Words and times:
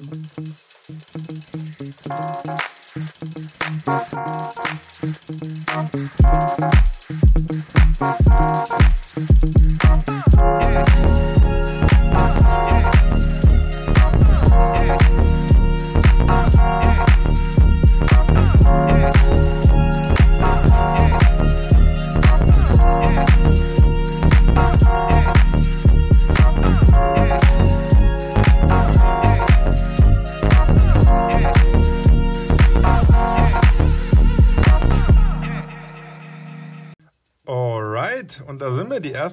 die 0.00 0.50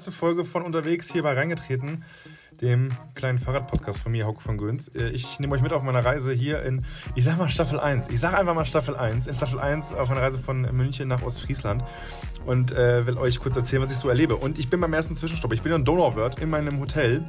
erste 0.08 0.20
Folge 0.20 0.46
von 0.46 0.64
unterwegs 0.64 1.12
hierbei 1.12 1.34
reingetreten, 1.34 2.06
dem 2.62 2.92
kleinen 3.14 3.40
Fahrradpodcast 3.40 4.00
von 4.00 4.14
mir, 4.14 4.26
Hauke 4.26 4.42
von 4.42 4.58
Göns. 4.58 4.88
Äh, 4.96 5.10
ich 5.10 5.38
nehme 5.40 5.54
euch 5.54 5.62
mit 5.62 5.74
auf 5.74 5.84
meiner 5.84 6.06
Reise 6.06 6.32
hier 6.32 6.64
in, 6.64 6.86
ich 7.16 7.26
sag 7.26 7.38
mal 7.38 7.50
Staffel 7.50 7.78
1. 7.78 8.08
Ich 8.10 8.22
sag 8.22 8.34
einfach 8.34 8.56
mal 8.56 8.64
Staffel 8.64 8.96
1. 8.96 9.28
In 9.28 9.36
Staffel 9.36 9.60
1 9.60 9.94
auf 9.94 10.10
einer 10.10 10.22
Reise 10.22 10.40
von 10.40 10.62
München 10.62 11.10
nach 11.10 11.24
Ostfriesland 11.24 11.84
und 12.46 12.72
äh, 12.72 13.06
will 13.06 13.18
euch 13.18 13.42
kurz 13.42 13.58
erzählen, 13.58 13.82
was 13.82 13.92
ich 13.92 13.98
so 13.98 14.08
erlebe. 14.08 14.38
Und 14.38 14.58
ich 14.60 14.70
bin 14.70 14.80
beim 14.80 14.94
ersten 14.94 15.14
Zwischenstopp. 15.14 15.52
Ich 15.52 15.62
bin 15.62 15.74
in 15.74 15.84
Donauwörth 15.84 16.40
in 16.40 16.50
meinem 16.50 16.80
Hotel 16.80 17.22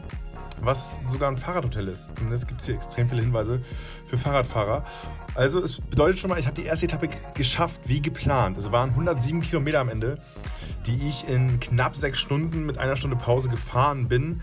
was 0.62 1.10
sogar 1.10 1.30
ein 1.30 1.38
Fahrradhotel 1.38 1.88
ist. 1.88 2.16
Zumindest 2.16 2.48
gibt 2.48 2.60
es 2.60 2.66
hier 2.66 2.74
extrem 2.74 3.08
viele 3.08 3.22
Hinweise 3.22 3.60
für 4.08 4.18
Fahrradfahrer. 4.18 4.84
Also 5.34 5.62
es 5.62 5.80
bedeutet 5.80 6.18
schon 6.18 6.30
mal, 6.30 6.38
ich 6.38 6.46
habe 6.46 6.60
die 6.60 6.66
erste 6.66 6.86
Etappe 6.86 7.08
geschafft, 7.34 7.80
wie 7.84 8.00
geplant. 8.00 8.59
Es 8.59 8.73
waren 8.73 8.90
107 8.90 9.40
Kilometer 9.42 9.80
am 9.80 9.88
Ende 9.88 10.18
die 10.88 11.06
ich 11.06 11.28
in 11.28 11.60
knapp 11.60 11.96
sechs 11.96 12.18
Stunden 12.18 12.65
mit 12.65 12.78
einer 12.78 12.96
Stunde 12.96 13.16
Pause 13.16 13.50
gefahren 13.50 14.09
bin. 14.09 14.40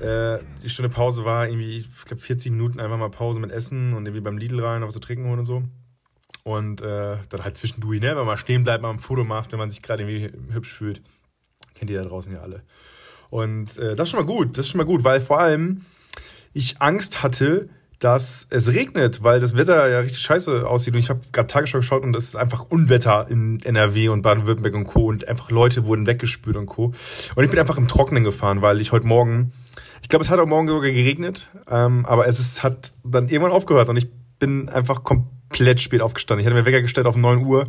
Äh, 0.00 0.38
die 0.62 0.70
Stunde 0.70 0.88
Pause 0.88 1.24
war 1.24 1.48
irgendwie, 1.48 1.78
ich 1.78 2.04
glaube, 2.04 2.22
40 2.22 2.52
Minuten 2.52 2.80
einfach 2.80 2.96
mal 2.96 3.10
Pause 3.10 3.40
mit 3.40 3.50
Essen 3.50 3.92
und 3.94 4.06
irgendwie 4.06 4.22
beim 4.22 4.38
Lidl 4.38 4.64
rein, 4.64 4.82
was 4.82 4.94
zu 4.94 5.00
trinken 5.00 5.26
holen 5.26 5.40
und 5.40 5.44
so. 5.44 5.62
Und 6.44 6.80
äh, 6.80 7.16
dann 7.28 7.44
halt 7.44 7.56
zwischendurch, 7.56 8.00
ne, 8.00 8.16
wenn 8.16 8.24
man 8.24 8.38
stehen 8.38 8.64
bleibt, 8.64 8.82
mal 8.82 8.90
ein 8.90 9.00
Foto 9.00 9.24
macht, 9.24 9.52
wenn 9.52 9.58
man 9.58 9.70
sich 9.70 9.82
gerade 9.82 10.04
irgendwie 10.04 10.54
hübsch 10.54 10.72
fühlt. 10.72 11.02
Kennt 11.74 11.90
ihr 11.90 12.02
da 12.02 12.08
draußen 12.08 12.32
ja 12.32 12.40
alle. 12.40 12.62
Und 13.30 13.78
äh, 13.78 13.94
das 13.96 14.08
ist 14.08 14.10
schon 14.10 14.20
mal 14.20 14.26
gut, 14.26 14.58
das 14.58 14.66
ist 14.66 14.72
schon 14.72 14.78
mal 14.78 14.84
gut, 14.84 15.04
weil 15.04 15.20
vor 15.20 15.40
allem 15.40 15.86
ich 16.52 16.80
Angst 16.80 17.22
hatte, 17.22 17.68
dass 18.00 18.46
es 18.48 18.72
regnet, 18.72 19.22
weil 19.22 19.40
das 19.40 19.56
Wetter 19.56 19.88
ja 19.88 20.00
richtig 20.00 20.22
scheiße 20.22 20.66
aussieht. 20.66 20.94
Und 20.94 21.00
ich 21.00 21.10
habe 21.10 21.20
gerade 21.32 21.46
Tagesschau 21.46 21.78
geschaut 21.78 22.02
und 22.02 22.16
es 22.16 22.28
ist 22.28 22.36
einfach 22.36 22.64
Unwetter 22.70 23.26
in 23.28 23.62
NRW 23.62 24.08
und 24.08 24.22
Baden-Württemberg 24.22 24.74
und 24.74 24.84
Co. 24.84 25.06
Und 25.06 25.28
einfach 25.28 25.50
Leute 25.50 25.84
wurden 25.84 26.06
weggespült 26.06 26.56
und 26.56 26.66
Co. 26.66 26.92
Und 27.34 27.44
ich 27.44 27.50
bin 27.50 27.58
einfach 27.58 27.76
im 27.76 27.88
Trockenen 27.88 28.24
gefahren, 28.24 28.62
weil 28.62 28.80
ich 28.80 28.92
heute 28.92 29.06
Morgen, 29.06 29.52
ich 30.02 30.08
glaube, 30.08 30.24
es 30.24 30.30
hat 30.30 30.40
auch 30.40 30.46
morgen 30.46 30.66
sogar 30.68 30.90
geregnet, 30.90 31.48
ähm, 31.68 32.06
aber 32.06 32.26
es 32.26 32.40
ist, 32.40 32.62
hat 32.62 32.92
dann 33.04 33.28
irgendwann 33.28 33.52
aufgehört 33.52 33.90
und 33.90 33.98
ich 33.98 34.08
bin 34.38 34.70
einfach 34.70 35.04
komplett 35.04 35.39
komplett 35.50 35.80
spät 35.80 36.00
aufgestanden. 36.00 36.40
Ich 36.40 36.46
hatte 36.46 36.58
mir 36.58 36.64
Wecker 36.64 36.80
gestellt 36.80 37.06
auf 37.06 37.16
9 37.16 37.44
Uhr, 37.44 37.66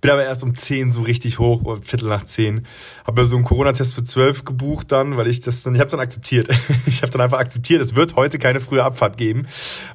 bin 0.00 0.10
aber 0.10 0.24
erst 0.24 0.42
um 0.42 0.54
10 0.54 0.90
so 0.90 1.02
richtig 1.02 1.38
hoch, 1.38 1.62
oder 1.62 1.82
Viertel 1.82 2.08
nach 2.08 2.24
10. 2.24 2.66
Habe 3.06 3.20
mir 3.20 3.26
so 3.26 3.36
einen 3.36 3.44
Corona-Test 3.44 3.94
für 3.94 4.02
12 4.02 4.44
gebucht 4.44 4.90
dann, 4.90 5.16
weil 5.16 5.28
ich 5.28 5.40
das 5.40 5.62
dann, 5.62 5.74
ich 5.74 5.80
habe 5.80 5.90
dann 5.90 6.00
akzeptiert. 6.00 6.48
ich 6.86 7.02
habe 7.02 7.12
dann 7.12 7.20
einfach 7.20 7.38
akzeptiert, 7.38 7.82
es 7.82 7.94
wird 7.94 8.16
heute 8.16 8.38
keine 8.38 8.60
frühe 8.60 8.82
Abfahrt 8.82 9.18
geben, 9.18 9.46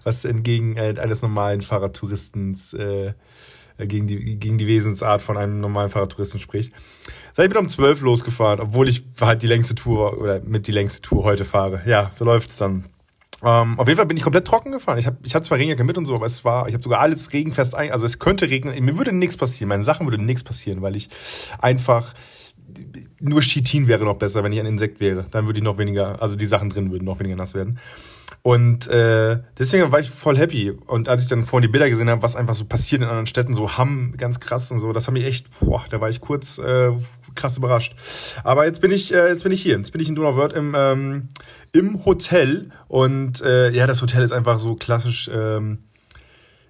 was 0.04 0.24
entgegen 0.24 0.78
äh, 0.78 0.94
eines 1.00 1.22
normalen 1.24 1.62
Fahrradtouristens, 1.62 2.74
äh, 2.74 3.14
gegen 3.78 4.08
die, 4.08 4.38
gegen 4.40 4.58
die 4.58 4.68
Wesensart 4.68 5.22
von 5.22 5.36
einem 5.36 5.60
normalen 5.60 5.90
Fahrradtouristen 5.90 6.40
spricht. 6.40 6.72
So, 7.36 7.44
ich 7.44 7.50
bin 7.50 7.58
um 7.58 7.68
12 7.68 8.02
losgefahren, 8.02 8.62
obwohl 8.62 8.88
ich 8.88 9.04
halt 9.20 9.42
die 9.42 9.48
längste 9.48 9.76
Tour 9.76 10.18
oder 10.22 10.40
mit 10.40 10.68
die 10.68 10.72
längste 10.72 11.02
Tour 11.02 11.26
heute 11.26 11.44
fahre. 11.44 11.82
Ja, 11.86 12.12
so 12.14 12.24
läuft's 12.24 12.56
dann. 12.56 12.86
Ähm, 13.44 13.80
auf 13.80 13.88
jeden 13.88 13.98
Fall 13.98 14.06
bin 14.06 14.18
ich 14.18 14.24
komplett 14.24 14.46
trocken 14.46 14.72
gefahren. 14.72 14.98
Ich 14.98 15.06
habe 15.06 15.18
ich 15.24 15.36
hab 15.36 15.44
zwar 15.44 15.58
Regenjacke 15.58 15.84
mit 15.84 15.98
und 15.98 16.06
so, 16.06 16.16
aber 16.16 16.26
es 16.26 16.46
war, 16.46 16.68
ich 16.68 16.74
habe 16.74 16.84
sogar 16.84 17.02
alles 17.02 17.34
regenfest 17.34 17.76
ein. 17.76 17.92
Also 17.92 18.06
es 18.06 18.20
könnte 18.20 18.50
regnen. 18.50 18.84
Mir 18.84 18.98
würde 18.98 19.12
nichts 19.12 19.38
passieren. 19.38 19.70
Meinen 19.70 19.84
Sachen 19.84 20.08
würde 20.08 20.22
nichts 20.22 20.44
passieren, 20.44 20.82
weil 20.82 20.96
ich 20.96 21.10
einfach 21.60 22.14
nur 23.20 23.42
Chitin 23.42 23.88
wäre 23.88 24.06
noch 24.06 24.18
besser, 24.18 24.44
wenn 24.44 24.52
ich 24.52 24.60
ein 24.60 24.66
Insekt 24.66 25.00
wäre. 25.00 25.26
Dann 25.32 25.46
würde 25.46 25.60
ich 25.60 25.64
noch 25.64 25.78
weniger, 25.78 26.22
also 26.22 26.36
die 26.36 26.46
Sachen 26.46 26.70
drin 26.70 26.92
würden 26.92 27.06
noch 27.06 27.20
weniger 27.20 27.36
nass 27.36 27.54
werden. 27.54 27.80
Und 28.42 28.88
äh, 28.88 29.40
deswegen 29.58 29.92
war 29.92 30.00
ich 30.00 30.10
voll 30.10 30.38
happy. 30.38 30.72
Und 30.72 31.10
als 31.10 31.24
ich 31.24 31.28
dann 31.28 31.44
vorhin 31.44 31.68
die 31.68 31.72
Bilder 31.72 31.90
gesehen 31.90 32.10
habe, 32.10 32.22
was 32.22 32.36
einfach 32.36 32.56
so 32.56 32.66
passiert 32.66 33.02
in 33.02 33.08
anderen 33.08 33.26
Städten, 33.26 33.54
so 33.54 33.78
Hamm, 33.78 34.14
ganz 34.18 34.40
krass 34.40 34.72
und 34.72 34.80
so, 34.80 34.94
das 34.94 35.08
hat 35.08 35.14
mich 35.14 35.26
echt, 35.26 35.48
boah, 35.60 35.84
da 35.90 36.00
war 36.02 36.10
ich 36.10 36.22
kurz 36.22 36.58
äh, 36.58 36.92
krass 37.36 37.58
überrascht. 37.58 37.96
Aber 38.44 38.66
jetzt 38.66 38.82
bin 38.82 38.92
ich, 38.92 39.14
äh, 39.14 39.28
jetzt 39.28 39.44
bin 39.44 39.52
ich 39.52 39.62
hier. 39.62 39.78
Jetzt 39.78 39.92
bin 39.92 40.02
ich 40.02 40.10
in 40.10 40.16
Donauwörth 40.16 40.54
im, 40.54 40.74
ähm, 40.78 41.30
im 41.72 42.06
Hotel. 42.06 42.72
Und 42.88 43.42
äh, 43.42 43.72
ja, 43.72 43.88
das 43.88 44.02
Hotel 44.02 44.24
ist 44.24 44.32
einfach 44.32 44.60
so 44.60 44.76
klassisch. 44.76 45.30
Ähm, 45.34 45.80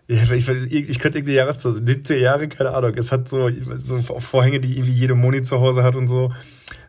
ja, 0.08 0.22
ich, 0.32 0.48
ich 0.48 1.00
könnte 1.00 1.18
irgendwie 1.18 1.34
Jahreszeit, 1.34 1.76
70 1.84 2.22
Jahre, 2.22 2.48
keine 2.48 2.72
Ahnung. 2.72 2.94
Es 2.96 3.12
hat 3.12 3.28
so, 3.28 3.50
so 3.84 4.02
Vorhänge, 4.02 4.60
die 4.60 4.78
irgendwie 4.78 4.94
jede 4.94 5.16
Moni 5.16 5.42
zu 5.42 5.60
Hause 5.60 5.84
hat 5.84 5.96
und 5.96 6.08
so. 6.08 6.32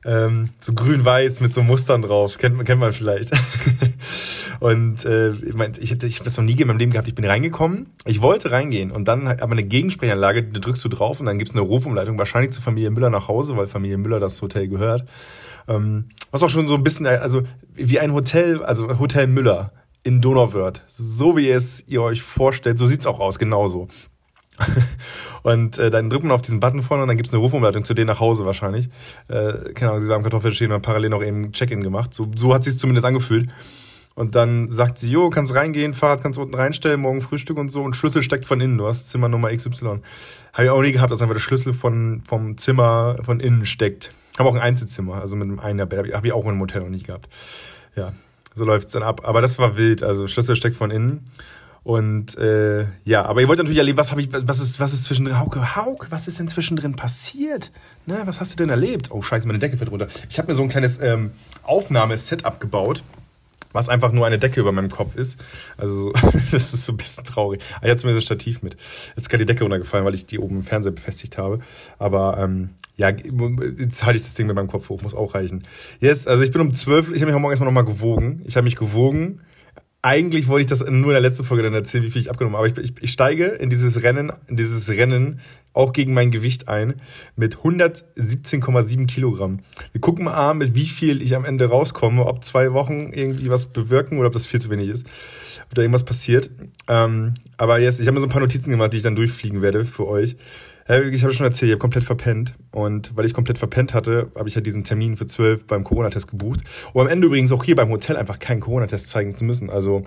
Ähm, 0.07 0.51
so 0.61 0.73
grün-weiß 0.73 1.41
mit 1.41 1.53
so 1.53 1.65
Mustern 1.65 2.01
drauf. 2.03 2.39
Kennt, 2.39 2.65
kennt 2.65 2.81
man 2.81 2.93
vielleicht. 2.93 3.33
und 4.61 5.05
äh, 5.05 5.31
ich, 5.31 5.53
mein, 5.53 5.73
ich 5.81 5.91
ich 6.01 6.19
hab 6.19 6.25
das 6.25 6.37
noch 6.37 6.45
nie 6.45 6.53
in 6.53 6.69
meinem 6.69 6.79
Leben 6.79 6.93
gehabt. 6.93 7.09
Ich 7.09 7.17
bin 7.17 7.25
reingekommen, 7.25 7.89
ich 8.05 8.23
wollte 8.23 8.53
reingehen 8.53 8.93
und 8.93 9.09
dann 9.09 9.27
aber 9.27 9.53
eine 9.53 9.65
Gegensprechanlage, 9.65 10.45
da 10.45 10.61
drückst 10.61 10.85
du 10.85 10.89
drauf 10.89 11.19
und 11.19 11.27
dann 11.27 11.39
gibt's 11.39 11.55
eine 11.55 11.63
Rufumleitung, 11.63 12.17
wahrscheinlich 12.19 12.53
zu 12.53 12.63
Familie 12.63 12.91
Müller 12.91 13.11
nach 13.11 13.27
Hause, 13.27 13.57
weil 13.57 13.67
Familie 13.67 13.99
Müller 13.99 14.21
das 14.21 14.41
Hotel 14.41 14.69
gehört. 14.69 15.09
Ähm, 15.67 16.11
was 16.31 16.45
auch 16.45 16.51
schon 16.51 16.69
so 16.69 16.75
ein 16.75 16.85
bisschen, 16.85 17.07
also 17.07 17.43
wie 17.75 17.99
ein 17.99 18.13
Hotel, 18.13 18.63
also 18.63 19.01
Hotel 19.01 19.27
Müller 19.27 19.73
in 20.05 20.21
Donauwörth. 20.21 20.85
So 20.87 21.37
wie 21.37 21.51
es 21.51 21.83
ihr 21.89 22.01
euch 22.01 22.23
vorstellt, 22.23 22.79
so 22.79 22.87
sieht's 22.87 23.09
auch 23.09 23.19
aus, 23.19 23.41
genauso. 23.41 23.89
und 25.43 25.79
äh, 25.79 25.91
dann 25.91 26.11
drückt 26.11 26.25
man 26.25 26.33
auf 26.33 26.43
diesen 26.43 26.61
Button 26.61 26.83
vorne 26.83 27.03
und 27.03 27.09
dann 27.09 27.17
gibt's 27.17 27.33
eine 27.33 27.43
Rufumleitung 27.43 27.85
zu 27.85 27.95
denen 27.95 28.09
nach 28.09 28.21
Hause 28.21 28.47
wahrscheinlich. 28.47 28.89
Äh, 29.29 29.73
keine 29.75 29.91
Ahnung, 29.91 30.01
sie 30.01 30.09
war 30.09 30.17
am 30.17 30.23
Kartoffelstehen 30.23 30.73
und 30.73 30.83
parallel 30.83 31.11
noch 31.11 31.23
eben 31.23 31.53
Check-in 31.53 31.83
gemacht. 31.83 32.15
So, 32.15 32.31
so 32.35 32.55
hat 32.55 32.65
sich's 32.65 32.79
zumindest 32.79 33.07
angefühlt. 33.07 33.49
Und 34.17 34.35
dann 34.35 34.73
sagt 34.73 34.99
sie, 34.99 35.11
jo, 35.11 35.29
kannst 35.29 35.55
reingehen, 35.55 35.93
Fahrrad 35.93 36.23
kannst 36.23 36.39
unten 36.39 36.55
reinstellen, 36.55 37.03
morgen 37.03 37.21
Frühstück 37.21 37.59
und 37.59 37.69
so. 37.69 37.83
Und 37.83 37.95
Schlüssel 37.97 38.23
steckt 38.23 38.47
von 38.47 38.63
innen. 38.63 38.79
Du 38.79 38.87
hast 38.87 39.11
Zimmer 39.11 39.29
Nummer 39.29 39.55
XY. 39.55 40.01
Habe 40.55 40.65
ich 40.65 40.71
auch 40.71 40.81
nie 40.81 40.93
gehabt, 40.93 41.13
dass 41.13 41.21
einfach 41.21 41.35
der 41.35 41.41
Schlüssel 41.41 41.75
von, 41.75 42.23
vom 42.27 42.57
Zimmer 42.57 43.17
von 43.23 43.41
innen 43.41 43.67
steckt. 43.67 44.13
Habe 44.39 44.49
auch 44.49 44.55
ein 44.55 44.63
Einzelzimmer, 44.63 45.17
also 45.17 45.37
mit 45.37 45.49
einem 45.49 45.59
Einherbett. 45.59 46.15
Habe 46.15 46.27
ich 46.27 46.33
auch 46.33 46.45
in 46.45 46.53
einem 46.53 46.61
Hotel 46.63 46.81
noch 46.81 46.89
nicht 46.89 47.07
gehabt. 47.07 47.29
Ja, 47.95 48.15
so 48.55 48.65
läuft's 48.65 48.93
dann 48.93 49.03
ab. 49.03 49.21
Aber 49.25 49.43
das 49.43 49.59
war 49.59 49.77
wild. 49.77 50.03
Also 50.03 50.27
Schlüssel 50.27 50.57
steckt 50.57 50.77
von 50.77 50.91
innen. 50.91 51.23
Und 51.87 52.37
äh, 52.37 52.85
ja, 53.05 53.25
aber 53.27 53.43
ihr 53.43 53.47
wollt 53.47 53.59
natürlich 53.59 53.79
erleben, 53.79 53.97
was 53.97 54.11
habe 54.11 54.21
ich, 54.21 54.29
was 54.33 54.59
ist, 54.59 54.81
was 54.81 54.93
ist 54.93 55.05
zwischendrin, 55.05 55.39
Hauke, 55.39 55.77
Hauke, 55.77 56.09
was 56.11 56.27
ist 56.27 56.41
denn 56.41 56.49
zwischendrin 56.49 56.97
passiert? 56.97 57.71
Ne, 58.07 58.23
was 58.25 58.41
hast 58.41 58.53
du 58.53 58.57
denn 58.57 58.71
erlebt? 58.71 59.13
Oh 59.13 59.23
Scheiße, 59.23 59.47
meine 59.47 59.61
Decke 59.61 59.77
fällt 59.77 59.93
runter. 59.93 60.09
Ich 60.29 60.37
habe 60.37 60.49
mir 60.49 60.57
so 60.57 60.65
ein 60.65 60.69
kleines 60.69 61.01
ähm, 61.01 61.31
Aufnahmesetup 61.63 62.59
gebaut 62.59 63.05
was 63.73 63.91
einfach 63.91 64.11
nur 64.11 64.27
eine 64.27 64.39
Decke 64.39 64.59
über 64.59 64.73
meinem 64.73 64.91
Kopf 64.91 65.17
ist. 65.17 65.39
Also 65.77 66.11
das 66.51 66.73
ist 66.73 66.87
so 66.87 66.95
ein 66.95 66.97
bisschen 66.97 67.25
traurig. 67.25 67.61
Ah, 67.75 67.81
ich 67.83 67.91
hatte 67.91 67.99
zumindest 67.99 68.25
ein 68.25 68.39
Stativ 68.39 68.63
mit. 68.63 68.75
Jetzt 68.75 69.19
ist 69.19 69.29
gerade 69.29 69.45
die 69.45 69.53
Decke 69.53 69.65
runtergefallen, 69.65 70.05
weil 70.05 70.15
ich 70.15 70.25
die 70.25 70.39
oben 70.39 70.57
im 70.57 70.63
Fernseher 70.63 70.93
befestigt 70.93 71.37
habe. 71.37 71.61
Aber 71.99 72.39
ähm, 72.39 72.71
ja, 72.97 73.11
jetzt 73.11 74.03
halte 74.03 74.17
ich 74.17 74.23
das 74.23 74.33
Ding 74.33 74.47
mit 74.47 74.57
meinem 74.57 74.69
Kopf 74.69 74.89
hoch, 74.89 75.03
muss 75.03 75.15
auch 75.15 75.35
reichen. 75.35 75.65
Jetzt, 76.01 76.27
also 76.27 76.43
ich 76.43 76.53
bin 76.53 76.63
um 76.63 76.73
zwölf, 76.73 77.11
ich 77.11 77.17
habe 77.17 77.27
mich 77.27 77.35
heute 77.35 77.41
Morgen 77.43 77.53
erstmal 77.53 77.69
nochmal 77.71 77.85
gewogen. 77.85 78.41
Ich 78.47 78.57
habe 78.57 78.65
mich 78.65 78.77
gewogen 78.77 79.41
eigentlich 80.07 80.47
wollte 80.47 80.61
ich 80.61 80.67
das 80.69 80.89
nur 80.89 81.09
in 81.09 81.15
der 81.15 81.21
letzten 81.21 81.43
Folge 81.43 81.65
dann 81.65 81.75
erzählen, 81.75 82.05
wie 82.05 82.11
viel 82.11 82.23
ich 82.23 82.31
abgenommen 82.31 82.57
habe. 82.57 82.69
Aber 82.69 82.81
ich, 82.81 82.91
ich, 82.91 83.03
ich 83.03 83.11
steige 83.11 83.47
in 83.47 83.71
dieses 83.71 84.05
Rennen, 84.05 84.31
in 84.47 84.57
dieses 84.57 84.89
Rennen 84.89 85.41
auch 85.73 85.93
gegen 85.93 86.15
mein 86.15 86.31
Gewicht 86.31 86.69
ein 86.69 87.01
mit 87.35 87.57
117,7 87.57 89.09
Kilogramm. 89.09 89.59
Wir 89.91 90.01
gucken 90.01 90.27
mal 90.27 90.35
an, 90.35 90.59
mit 90.59 90.77
wie 90.77 90.87
viel 90.87 91.23
ich 91.23 91.35
am 91.35 91.45
Ende 91.45 91.67
rauskomme, 91.67 92.25
ob 92.25 92.45
zwei 92.45 92.73
Wochen 92.73 93.11
irgendwie 93.13 93.51
was 93.51 93.67
bewirken 93.67 94.19
oder 94.19 94.29
ob 94.29 94.33
das 94.33 94.47
viel 94.47 94.61
zu 94.61 94.71
wenig 94.71 94.91
ist, 94.91 95.07
ob 95.65 95.75
da 95.75 95.83
irgendwas 95.83 96.05
passiert. 96.05 96.51
Ähm, 96.87 97.35
aber 97.57 97.81
jetzt, 97.81 97.99
ich 97.99 98.07
habe 98.07 98.15
mir 98.15 98.21
so 98.21 98.27
ein 98.27 98.33
paar 98.33 98.41
Notizen 98.41 98.71
gemacht, 98.71 98.93
die 98.93 98.99
ich 98.99 99.03
dann 99.03 99.17
durchfliegen 99.17 99.61
werde 99.61 99.85
für 99.85 100.07
euch. 100.07 100.37
Ich 100.89 101.25
habe 101.25 101.35
schon 101.35 101.47
erzählt, 101.47 101.71
ich 101.71 101.73
habe 101.73 101.81
komplett 101.81 102.05
verpennt. 102.05 102.55
Und 102.71 103.17
weil 103.17 103.27
ich 103.27 103.35
komplett 103.35 103.59
verpennt 103.59 103.93
hatte, 103.93 104.31
habe 104.37 104.49
ich 104.49 104.55
ja 104.55 104.61
diesen 104.61 104.85
Termin 104.85 105.17
für 105.17 105.27
12 105.27 105.67
beim 105.67 105.83
Corona-Test 105.83 106.29
gebucht. 106.29 106.61
Und 106.93 107.03
am 107.03 107.09
Ende 107.09 107.27
übrigens 107.27 107.51
auch 107.51 107.65
hier 107.65 107.75
beim 107.75 107.91
Hotel 107.91 108.17
einfach 108.17 108.39
keinen 108.39 108.61
Corona-Test 108.61 109.09
zeigen 109.09 109.35
zu 109.35 109.45
müssen. 109.45 109.69
Also 109.69 110.05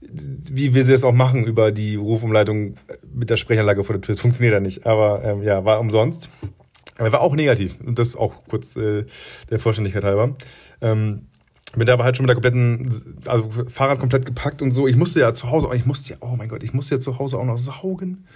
wie 0.00 0.74
wir 0.74 0.84
sie 0.84 0.92
es 0.92 1.04
auch 1.04 1.12
machen 1.12 1.44
über 1.44 1.70
die 1.70 1.94
Rufumleitung 1.94 2.74
mit 3.14 3.30
der 3.30 3.36
Sprechanlage 3.36 3.84
vor 3.84 3.94
der 3.94 4.00
Tür. 4.00 4.14
Das 4.14 4.20
funktioniert 4.20 4.54
ja 4.54 4.60
nicht. 4.60 4.86
Aber 4.86 5.22
ähm, 5.24 5.42
ja, 5.42 5.64
war 5.64 5.78
umsonst. 5.78 6.28
Aber 6.98 7.12
war 7.12 7.20
auch 7.20 7.36
negativ. 7.36 7.78
Und 7.80 7.98
das 7.98 8.16
auch 8.16 8.44
kurz 8.48 8.76
äh, 8.76 9.04
der 9.50 9.60
Vollständigkeit 9.60 10.02
halber. 10.02 10.36
Ähm, 10.80 11.26
Bin 11.74 11.88
aber 11.88 12.04
halt 12.04 12.16
schon 12.16 12.26
mit 12.26 12.28
der 12.28 12.34
kompletten, 12.34 13.16
also 13.26 13.48
Fahrrad 13.68 13.98
komplett 13.98 14.26
gepackt 14.26 14.60
und 14.60 14.72
so. 14.72 14.86
Ich 14.86 14.96
musste 14.96 15.20
ja 15.20 15.32
zu 15.32 15.50
Hause, 15.50 15.68
ich 15.74 15.86
musste 15.86 16.12
ja, 16.12 16.16
oh 16.20 16.36
mein 16.36 16.48
Gott, 16.48 16.62
ich 16.62 16.74
musste 16.74 16.96
ja 16.96 17.00
zu 17.00 17.18
Hause 17.18 17.38
auch 17.38 17.46
noch 17.46 17.56
saugen. 17.56 18.26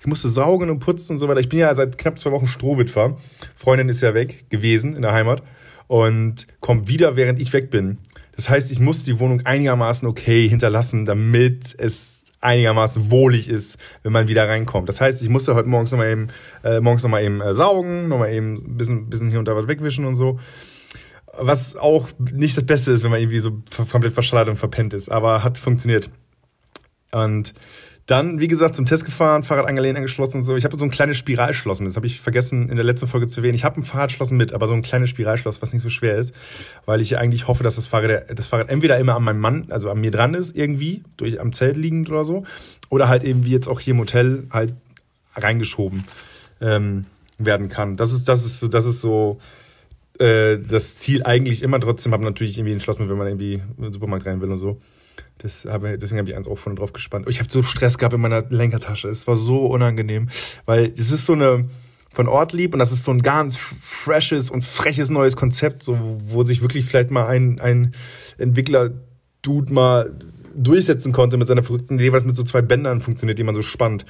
Ich 0.00 0.06
musste 0.06 0.28
saugen 0.28 0.70
und 0.70 0.78
putzen 0.78 1.12
und 1.12 1.18
so 1.18 1.28
weiter. 1.28 1.40
Ich 1.40 1.50
bin 1.50 1.58
ja 1.58 1.74
seit 1.74 1.98
knapp 1.98 2.18
zwei 2.18 2.30
Wochen 2.30 2.46
Strohwitwer. 2.46 3.16
Freundin 3.56 3.90
ist 3.90 4.00
ja 4.00 4.14
weg 4.14 4.46
gewesen 4.48 4.96
in 4.96 5.02
der 5.02 5.12
Heimat 5.12 5.42
und 5.86 6.46
kommt 6.60 6.88
wieder, 6.88 7.16
während 7.16 7.40
ich 7.40 7.52
weg 7.52 7.70
bin. 7.70 7.98
Das 8.36 8.48
heißt, 8.48 8.70
ich 8.70 8.80
musste 8.80 9.06
die 9.06 9.18
Wohnung 9.18 9.44
einigermaßen 9.44 10.08
okay 10.08 10.48
hinterlassen, 10.48 11.04
damit 11.04 11.74
es 11.78 12.18
einigermaßen 12.40 13.10
wohlig 13.10 13.48
ist, 13.48 13.78
wenn 14.02 14.12
man 14.12 14.28
wieder 14.28 14.48
reinkommt. 14.48 14.88
Das 14.88 15.00
heißt, 15.00 15.22
ich 15.22 15.28
musste 15.28 15.54
heute 15.54 15.68
morgens 15.68 15.90
nochmal 15.90 16.10
eben, 16.10 16.28
äh, 16.62 16.80
morgens 16.80 17.02
noch 17.02 17.10
mal 17.10 17.22
eben 17.22 17.40
äh, 17.40 17.52
saugen, 17.52 18.08
nochmal 18.08 18.32
eben 18.32 18.54
ein 18.54 18.76
bisschen, 18.76 19.10
bisschen 19.10 19.30
hier 19.30 19.40
und 19.40 19.48
da 19.48 19.56
was 19.56 19.66
wegwischen 19.66 20.04
und 20.04 20.16
so. 20.16 20.38
Was 21.40 21.76
auch 21.76 22.08
nicht 22.32 22.56
das 22.56 22.64
Beste 22.64 22.92
ist, 22.92 23.04
wenn 23.04 23.10
man 23.10 23.20
irgendwie 23.20 23.38
so 23.38 23.62
komplett 23.90 24.14
verschallert 24.14 24.48
und 24.48 24.56
verpennt 24.56 24.92
ist, 24.92 25.10
aber 25.10 25.44
hat 25.44 25.58
funktioniert. 25.58 26.10
Und 27.12 27.54
dann, 28.08 28.40
wie 28.40 28.48
gesagt, 28.48 28.74
zum 28.74 28.86
Test 28.86 29.04
gefahren, 29.04 29.42
Fahrrad 29.42 29.66
angelehnt, 29.66 29.98
angeschlossen 29.98 30.38
und 30.38 30.44
so. 30.44 30.56
Ich 30.56 30.64
habe 30.64 30.78
so 30.78 30.84
ein 30.86 30.90
kleines 30.90 31.18
Spiralschloss 31.18 31.80
mit. 31.80 31.90
Das 31.90 31.96
habe 31.96 32.06
ich 32.06 32.22
vergessen 32.22 32.70
in 32.70 32.76
der 32.76 32.84
letzten 32.84 33.06
Folge 33.06 33.26
zu 33.26 33.40
erwähnen. 33.40 33.54
Ich 33.54 33.64
habe 33.64 33.78
ein 33.78 33.84
Fahrradschloss 33.84 34.30
mit, 34.30 34.54
aber 34.54 34.66
so 34.66 34.72
ein 34.72 34.80
kleines 34.80 35.10
Spiralschloss, 35.10 35.60
was 35.60 35.74
nicht 35.74 35.82
so 35.82 35.90
schwer 35.90 36.16
ist, 36.16 36.34
weil 36.86 37.02
ich 37.02 37.18
eigentlich 37.18 37.48
hoffe, 37.48 37.64
dass 37.64 37.76
das 37.76 37.86
Fahrrad, 37.86 38.38
das 38.38 38.46
Fahrrad 38.46 38.70
entweder 38.70 38.96
immer 38.98 39.14
an 39.14 39.24
meinem 39.24 39.40
Mann, 39.40 39.66
also 39.68 39.90
an 39.90 40.00
mir 40.00 40.10
dran 40.10 40.32
ist, 40.32 40.56
irgendwie, 40.56 41.02
durch 41.18 41.38
am 41.38 41.52
Zelt 41.52 41.76
liegend 41.76 42.08
oder 42.08 42.24
so, 42.24 42.44
oder 42.88 43.10
halt 43.10 43.24
eben 43.24 43.44
wie 43.44 43.50
jetzt 43.50 43.68
auch 43.68 43.78
hier 43.78 43.92
im 43.92 44.00
Hotel 44.00 44.46
halt 44.50 44.72
reingeschoben 45.36 46.04
ähm, 46.62 47.04
werden 47.36 47.68
kann. 47.68 47.98
Das 47.98 48.12
ist, 48.12 48.26
das 48.26 48.46
ist 48.46 48.58
so, 48.58 48.68
das 48.68 48.86
ist 48.86 49.02
so 49.02 49.38
äh, 50.18 50.58
das 50.58 50.96
Ziel 50.96 51.22
eigentlich 51.22 51.62
immer. 51.62 51.80
Trotzdem 51.80 52.12
habe 52.12 52.22
ich 52.22 52.28
natürlich 52.28 52.58
irgendwie 52.58 52.74
ein 52.74 52.80
Schloss 52.80 52.98
mit, 52.98 53.08
wenn 53.08 53.18
man 53.18 53.26
irgendwie 53.26 53.54
in 53.54 53.82
den 53.82 53.92
Supermarkt 53.92 54.26
rein 54.26 54.40
will 54.40 54.50
und 54.50 54.58
so. 54.58 54.80
Das 55.38 55.64
habe, 55.64 55.96
deswegen 55.98 56.18
habe 56.18 56.28
ich 56.28 56.36
eins 56.36 56.48
auch 56.48 56.58
vorne 56.58 56.78
drauf 56.78 56.92
gespannt. 56.92 57.26
Ich 57.28 57.38
habe 57.38 57.50
so 57.50 57.62
Stress 57.62 57.98
gehabt 57.98 58.14
in 58.14 58.20
meiner 58.20 58.42
Lenkertasche. 58.48 59.08
Es 59.08 59.26
war 59.26 59.36
so 59.36 59.66
unangenehm, 59.66 60.28
weil 60.66 60.92
es 60.96 61.10
ist 61.10 61.26
so 61.26 61.34
eine 61.34 61.68
von 62.10 62.26
Ortlieb 62.26 62.72
und 62.74 62.80
das 62.80 62.90
ist 62.90 63.04
so 63.04 63.12
ein 63.12 63.22
ganz 63.22 63.56
freshes 63.56 64.50
und 64.50 64.64
freches 64.64 65.10
neues 65.10 65.36
Konzept, 65.36 65.82
so, 65.82 66.18
wo 66.24 66.42
sich 66.42 66.62
wirklich 66.62 66.84
vielleicht 66.84 67.10
mal 67.10 67.26
ein, 67.26 67.60
ein 67.60 67.94
Entwickler-Dude 68.38 69.72
mal 69.72 70.18
durchsetzen 70.54 71.12
konnte 71.12 71.36
mit 71.36 71.46
seiner 71.46 71.62
verrückten 71.62 71.94
Idee, 71.94 72.10
weil 72.10 72.20
es 72.20 72.26
mit 72.26 72.34
so 72.34 72.42
zwei 72.42 72.62
Bändern 72.62 73.00
funktioniert, 73.00 73.38
die 73.38 73.44
man 73.44 73.54
so 73.54 73.62
spannt. 73.62 74.04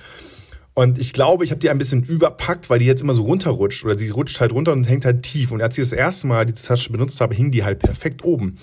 Und 0.79 0.97
ich 0.97 1.13
glaube, 1.13 1.43
ich 1.43 1.51
habe 1.51 1.59
die 1.59 1.71
ein 1.71 1.79
bisschen 1.79 2.05
überpackt, 2.05 2.71
weil 2.71 2.79
die 2.79 2.85
jetzt 2.85 3.03
immer 3.03 3.13
so 3.13 3.23
runterrutscht. 3.23 3.85
Oder 3.85 3.99
sie 3.99 4.11
rutscht 4.11 4.39
halt 4.39 4.53
runter 4.53 4.71
und 4.71 4.85
hängt 4.85 5.05
halt 5.05 5.25
tief. 5.25 5.51
Und 5.51 5.61
als 5.61 5.77
ich 5.77 5.83
das 5.83 5.93
erste 5.93 6.29
Mal 6.29 6.47
diese 6.47 6.65
Tasche 6.65 6.93
benutzt 6.93 7.21
habe, 7.21 7.35
hing 7.35 7.51
die 7.51 7.65
halt 7.65 7.81
perfekt 7.81 8.23
oben. 8.23 8.59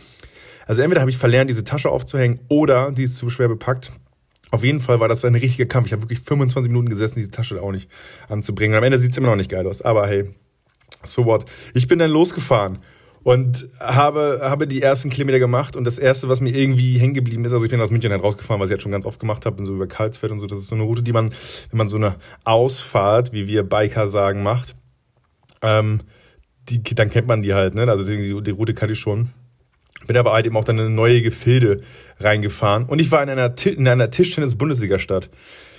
Also 0.65 0.81
entweder 0.81 1.01
habe 1.01 1.11
ich 1.11 1.17
verlernt, 1.17 1.49
diese 1.49 1.65
Tasche 1.65 1.89
aufzuhängen, 1.89 2.39
oder 2.47 2.93
die 2.93 3.03
ist 3.03 3.17
zu 3.17 3.29
schwer 3.29 3.49
bepackt. 3.49 3.91
Auf 4.49 4.63
jeden 4.63 4.79
Fall 4.79 5.01
war 5.01 5.09
das 5.09 5.25
ein 5.25 5.35
richtiger 5.35 5.65
Kampf. 5.65 5.87
Ich 5.87 5.91
habe 5.91 6.03
wirklich 6.03 6.21
25 6.21 6.71
Minuten 6.71 6.87
gesessen, 6.87 7.19
diese 7.19 7.31
Tasche 7.31 7.61
auch 7.61 7.73
nicht 7.73 7.91
anzubringen. 8.29 8.75
Und 8.75 8.77
am 8.77 8.85
Ende 8.85 8.97
sieht 8.97 9.11
es 9.11 9.17
immer 9.17 9.27
noch 9.27 9.35
nicht 9.35 9.51
geil 9.51 9.67
aus. 9.67 9.81
Aber 9.81 10.07
hey, 10.07 10.31
so 11.03 11.25
what. 11.25 11.43
Ich 11.73 11.89
bin 11.89 11.99
dann 11.99 12.11
losgefahren 12.11 12.77
und 13.25 13.67
habe, 13.79 14.41
habe 14.43 14.67
die 14.67 14.83
ersten 14.83 15.09
Kilometer 15.09 15.39
gemacht 15.39 15.75
und 15.75 15.83
das 15.83 15.97
erste, 15.97 16.29
was 16.29 16.41
mir 16.41 16.51
irgendwie 16.51 16.99
hängen 16.99 17.15
geblieben 17.15 17.43
ist, 17.43 17.53
also 17.53 17.65
ich 17.65 17.71
bin 17.71 17.81
aus 17.81 17.89
München 17.89 18.11
halt 18.11 18.21
rausgefahren, 18.21 18.61
was 18.61 18.69
ich 18.69 18.73
jetzt 18.73 18.83
schon 18.83 18.91
ganz 18.91 19.03
oft 19.03 19.19
gemacht 19.19 19.47
habe, 19.47 19.55
bin 19.55 19.65
so 19.65 19.73
über 19.73 19.87
Karlsfeld 19.87 20.31
und 20.31 20.37
so, 20.37 20.45
das 20.45 20.59
ist 20.59 20.67
so 20.67 20.75
eine 20.75 20.83
Route, 20.83 21.01
die 21.01 21.11
man, 21.11 21.31
wenn 21.71 21.77
man 21.79 21.87
so 21.87 21.97
eine 21.97 22.17
Ausfahrt, 22.43 23.33
wie 23.33 23.47
wir 23.47 23.63
Biker 23.63 24.07
sagen, 24.07 24.43
macht, 24.43 24.75
ähm, 25.63 26.01
die, 26.69 26.83
dann 26.83 27.09
kennt 27.09 27.27
man 27.27 27.41
die 27.41 27.55
halt, 27.55 27.73
ne, 27.73 27.89
also 27.89 28.03
die, 28.03 28.43
die 28.43 28.51
Route 28.51 28.75
kann 28.75 28.91
ich 28.91 28.99
schon. 28.99 29.31
Bin 30.05 30.17
aber 30.17 30.33
halt 30.33 30.45
eben 30.45 30.55
auch 30.55 30.63
dann 30.63 30.77
in 30.77 30.85
eine 30.85 30.93
neue 30.93 31.23
Gefilde 31.23 31.81
reingefahren 32.19 32.85
und 32.85 32.99
ich 32.99 33.09
war 33.09 33.23
in 33.23 33.29
einer, 33.29 33.55
in 33.65 33.87
einer 33.87 34.11
Tischtennis-Bundesliga-Stadt. 34.11 35.31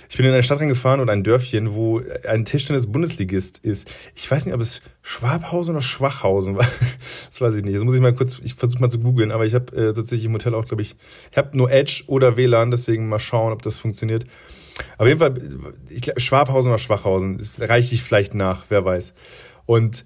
Ich 0.09 0.17
bin 0.17 0.25
in 0.25 0.31
eine 0.31 0.43
Stadt 0.43 0.59
reingefahren 0.59 0.99
oder 1.01 1.13
ein 1.13 1.23
Dörfchen, 1.23 1.73
wo 1.73 2.01
ein 2.27 2.45
Tischtennis-Bundesligist 2.45 3.59
ist. 3.59 3.91
Ich 4.15 4.29
weiß 4.29 4.45
nicht, 4.45 4.55
ob 4.55 4.61
es 4.61 4.81
Schwabhausen 5.01 5.75
oder 5.75 5.81
Schwachhausen 5.81 6.55
war. 6.55 6.67
Das 7.29 7.41
weiß 7.41 7.55
ich 7.55 7.63
nicht. 7.63 7.75
Das 7.75 7.83
muss 7.83 7.93
ich 7.93 8.01
mal 8.01 8.13
kurz, 8.13 8.39
ich 8.43 8.55
versuche 8.55 8.81
mal 8.81 8.89
zu 8.89 8.99
googeln, 8.99 9.31
aber 9.31 9.45
ich 9.45 9.53
habe 9.53 9.75
äh, 9.75 9.93
tatsächlich 9.93 10.25
im 10.25 10.33
Hotel 10.33 10.55
auch, 10.55 10.65
glaube 10.65 10.81
ich, 10.81 10.95
ich 11.29 11.37
habe 11.37 11.55
nur 11.57 11.69
Edge 11.69 12.03
oder 12.07 12.37
WLAN, 12.37 12.71
deswegen 12.71 13.09
mal 13.09 13.19
schauen, 13.19 13.53
ob 13.53 13.61
das 13.61 13.77
funktioniert. 13.77 14.25
Auf 14.97 15.07
jeden 15.07 15.19
Fall, 15.19 15.35
ich 15.89 16.01
glaub, 16.01 16.19
Schwabhausen 16.19 16.71
oder 16.71 16.79
Schwachhausen, 16.79 17.41
reiche 17.59 17.93
ich 17.93 18.01
vielleicht 18.01 18.33
nach, 18.33 18.65
wer 18.69 18.85
weiß. 18.85 19.13
Und 19.65 20.05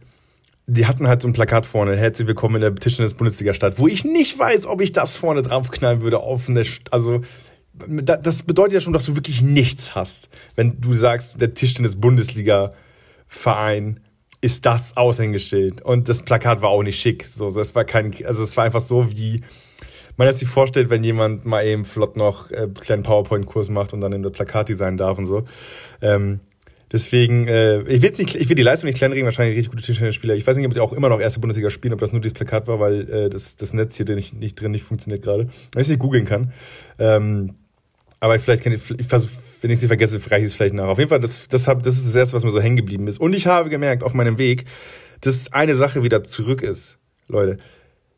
die 0.68 0.86
hatten 0.86 1.08
halt 1.08 1.22
so 1.22 1.28
ein 1.28 1.34
Plakat 1.34 1.66
vorne, 1.66 1.96
herzlich 1.98 2.28
willkommen 2.28 2.56
in 2.56 2.62
der 2.62 2.76
Tischtennis-Bundesliga-Stadt, 2.76 3.78
wo 3.78 3.88
ich 3.88 4.06
nicht 4.06 4.38
weiß, 4.38 4.68
ob 4.68 4.82
ich 4.82 4.92
das 4.92 5.16
vorne 5.16 5.42
draufknallen 5.42 6.02
würde 6.02 6.20
auf 6.20 6.48
eine, 6.48 6.64
also 6.92 7.22
das 7.74 8.44
bedeutet 8.44 8.74
ja 8.74 8.82
schon, 8.82 8.94
dass 8.94 9.06
du 9.06 9.16
wirklich 9.16 9.42
nichts 9.42 9.96
hast. 9.96 10.30
Wenn 10.56 10.82
du 10.82 10.94
sagst, 10.94 11.40
der 11.40 11.54
Tischtennis-Bundesliga-Verein 11.54 14.02
ist 14.42 14.66
das 14.66 14.98
Aushängeschild. 14.98 15.82
Und 15.82 16.10
das 16.10 16.24
Plakat 16.24 16.62
war 16.62 16.70
auch 16.70 16.84
nicht 16.84 17.00
schick. 17.00 17.24
So, 17.24 17.52
das 17.52 17.76
war 17.76 17.86
kein, 17.86 18.14
also 18.26 18.44
es 18.44 18.58
war 18.58 18.66
einfach 18.66 18.82
so, 18.82 19.12
wie 19.12 19.42
man 20.18 20.32
sich 20.34 20.48
vorstellt, 20.48 20.90
wenn 20.90 21.04
jemand 21.04 21.46
mal 21.46 21.66
eben 21.66 21.86
flott 21.86 22.18
noch 22.18 22.52
äh, 22.52 22.58
einen 22.58 22.74
kleinen 22.74 23.04
PowerPoint-Kurs 23.04 23.70
macht 23.70 23.94
und 23.94 24.02
dann 24.02 24.14
in 24.14 24.24
das 24.24 24.34
Plakat 24.34 24.70
designen 24.70 24.98
darf 24.98 25.18
und 25.18 25.26
so. 25.26 25.46
Ähm, 26.02 26.42
deswegen, 26.92 27.48
äh, 27.48 27.82
ich 27.84 28.02
will 28.02 28.12
nicht, 28.12 28.36
ich 28.36 28.50
will 28.50 28.56
die 28.56 28.64
Leistung 28.64 28.88
nicht 28.88 28.98
kleinreden, 28.98 29.26
wahrscheinlich 29.26 29.56
richtig 29.56 29.72
gute 29.72 29.84
Tischtennisspieler. 29.84 30.36
Ich 30.36 30.46
weiß 30.46 30.58
nicht, 30.58 30.66
ob 30.66 30.74
die 30.74 30.80
auch 30.80 30.94
immer 30.94 31.10
noch 31.10 31.20
erste 31.20 31.40
Bundesliga 31.40 31.70
spielen, 31.70 31.94
ob 31.94 32.00
das 32.00 32.12
nur 32.12 32.22
dieses 32.22 32.34
Plakat 32.34 32.68
war, 32.68 32.80
weil 32.80 33.10
äh, 33.10 33.30
das, 33.30 33.56
das 33.56 33.74
Netz 33.74 33.96
hier 33.96 34.06
nicht, 34.14 34.36
nicht 34.36 34.60
drin 34.60 34.72
nicht 34.72 34.84
funktioniert 34.84 35.24
gerade. 35.24 35.48
Wenn 35.72 35.82
ich 35.82 35.88
es 35.88 35.90
nicht 35.90 36.00
googeln 36.00 36.26
kann. 36.26 36.52
Ähm, 37.00 37.56
aber 38.22 38.40
vielleicht 38.40 38.64
kann 38.64 38.72
ich, 38.72 38.82
ich 38.98 39.08
versuch, 39.08 39.30
wenn 39.62 39.72
ich 39.72 39.80
sie 39.80 39.88
vergesse, 39.88 40.20
reiche 40.30 40.46
ich 40.46 40.52
es 40.52 40.54
vielleicht 40.54 40.76
nach. 40.76 40.88
Auf 40.88 41.00
jeden 41.00 41.10
Fall, 41.10 41.20
das, 41.20 41.48
das, 41.48 41.68
hab, 41.68 41.82
das 41.82 41.98
ist 41.98 42.08
das 42.08 42.16
Erste, 42.16 42.36
was 42.36 42.44
mir 42.44 42.52
so 42.52 42.62
hängen 42.62 42.78
geblieben 42.78 43.08
ist. 43.08 43.20
Und 43.20 43.34
ich 43.34 43.48
habe 43.48 43.70
gemerkt 43.70 44.04
auf 44.04 44.14
meinem 44.14 44.38
Weg, 44.38 44.66
dass 45.22 45.52
eine 45.52 45.76
Sache 45.76 46.04
wieder 46.04 46.24
zurück 46.24 46.62
ist. 46.62 47.00
Leute, 47.28 47.58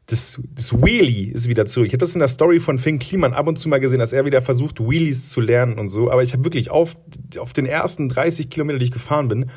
das, 0.07 0.41
das 0.53 0.73
Wheelie 0.73 1.31
ist 1.31 1.47
wieder 1.47 1.65
zurück. 1.65 1.87
Ich 1.87 1.93
habe 1.93 1.99
das 1.99 2.13
in 2.13 2.19
der 2.19 2.27
Story 2.27 2.59
von 2.59 2.79
Finn 2.79 2.99
Kliman 2.99 3.33
ab 3.33 3.47
und 3.47 3.57
zu 3.57 3.69
mal 3.69 3.79
gesehen, 3.79 3.99
dass 3.99 4.11
er 4.11 4.25
wieder 4.25 4.41
versucht, 4.41 4.81
Wheelies 4.81 5.29
zu 5.29 5.39
lernen 5.39 5.79
und 5.79 5.87
so. 5.87 6.11
Aber 6.11 6.21
ich 6.21 6.33
habe 6.33 6.43
wirklich 6.43 6.69
auf, 6.69 6.97
auf 7.39 7.53
den 7.53 7.65
ersten 7.65 8.09
30 8.09 8.49
Kilometer, 8.49 8.79
die 8.79 8.85
ich 8.85 8.91
gefahren 8.91 9.29
bin, 9.29 9.49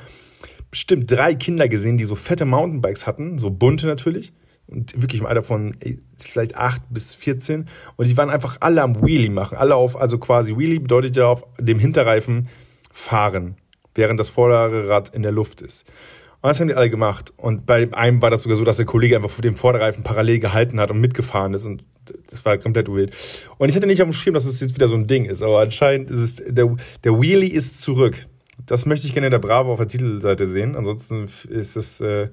bestimmt 0.70 1.10
drei 1.10 1.34
Kinder 1.34 1.68
gesehen, 1.68 1.98
die 1.98 2.04
so 2.04 2.14
fette 2.14 2.44
Mountainbikes 2.44 3.08
hatten, 3.08 3.38
so 3.38 3.50
bunte 3.50 3.88
natürlich 3.88 4.32
und 4.68 5.00
wirklich 5.00 5.20
im 5.20 5.26
Alter 5.26 5.42
von 5.42 5.76
ey, 5.80 5.98
vielleicht 6.18 6.56
8 6.56 6.82
bis 6.90 7.14
14 7.14 7.66
und 7.96 8.08
die 8.08 8.16
waren 8.16 8.30
einfach 8.30 8.56
alle 8.60 8.82
am 8.82 9.06
Wheelie 9.06 9.30
machen, 9.30 9.56
alle 9.56 9.76
auf, 9.76 10.00
also 10.00 10.18
quasi 10.18 10.56
Wheelie 10.56 10.80
bedeutet 10.80 11.16
ja 11.16 11.26
auf 11.26 11.44
dem 11.58 11.78
Hinterreifen 11.78 12.48
fahren, 12.92 13.56
während 13.94 14.18
das 14.18 14.28
vordere 14.28 14.88
Rad 14.88 15.14
in 15.14 15.22
der 15.22 15.32
Luft 15.32 15.60
ist. 15.60 15.86
Und 16.42 16.50
das 16.50 16.60
haben 16.60 16.68
die 16.68 16.74
alle 16.74 16.90
gemacht. 16.90 17.32
Und 17.36 17.66
bei 17.66 17.92
einem 17.92 18.22
war 18.22 18.30
das 18.30 18.42
sogar 18.42 18.56
so, 18.56 18.62
dass 18.62 18.76
der 18.76 18.86
Kollege 18.86 19.16
einfach 19.16 19.30
vor 19.30 19.42
dem 19.42 19.56
Vorderreifen 19.56 20.04
parallel 20.04 20.38
gehalten 20.38 20.78
hat 20.78 20.90
und 20.90 21.00
mitgefahren 21.00 21.54
ist. 21.54 21.64
Und 21.64 21.82
das 22.30 22.44
war 22.44 22.56
komplett 22.58 22.88
wild. 22.88 23.16
Und 23.58 23.68
ich 23.68 23.74
hatte 23.74 23.86
nicht 23.86 24.00
auf 24.00 24.08
dem 24.08 24.12
Schirm, 24.12 24.34
dass 24.34 24.44
es 24.44 24.60
jetzt 24.60 24.74
wieder 24.76 24.86
so 24.86 24.94
ein 24.94 25.06
Ding 25.06 25.24
ist. 25.24 25.42
Aber 25.42 25.60
anscheinend 25.60 26.10
ist 26.10 26.20
es, 26.20 26.42
der, 26.46 26.76
der 27.02 27.20
Wheelie 27.20 27.50
ist 27.50 27.80
zurück. 27.80 28.26
Das 28.64 28.86
möchte 28.86 29.06
ich 29.06 29.12
gerne 29.12 29.26
in 29.26 29.32
der 29.32 29.38
Bravo 29.38 29.72
auf 29.72 29.78
der 29.78 29.88
Titelseite 29.88 30.46
sehen. 30.46 30.76
Ansonsten 30.76 31.26
ist 31.48 31.76
es, 31.76 32.00
äh, 32.00 32.28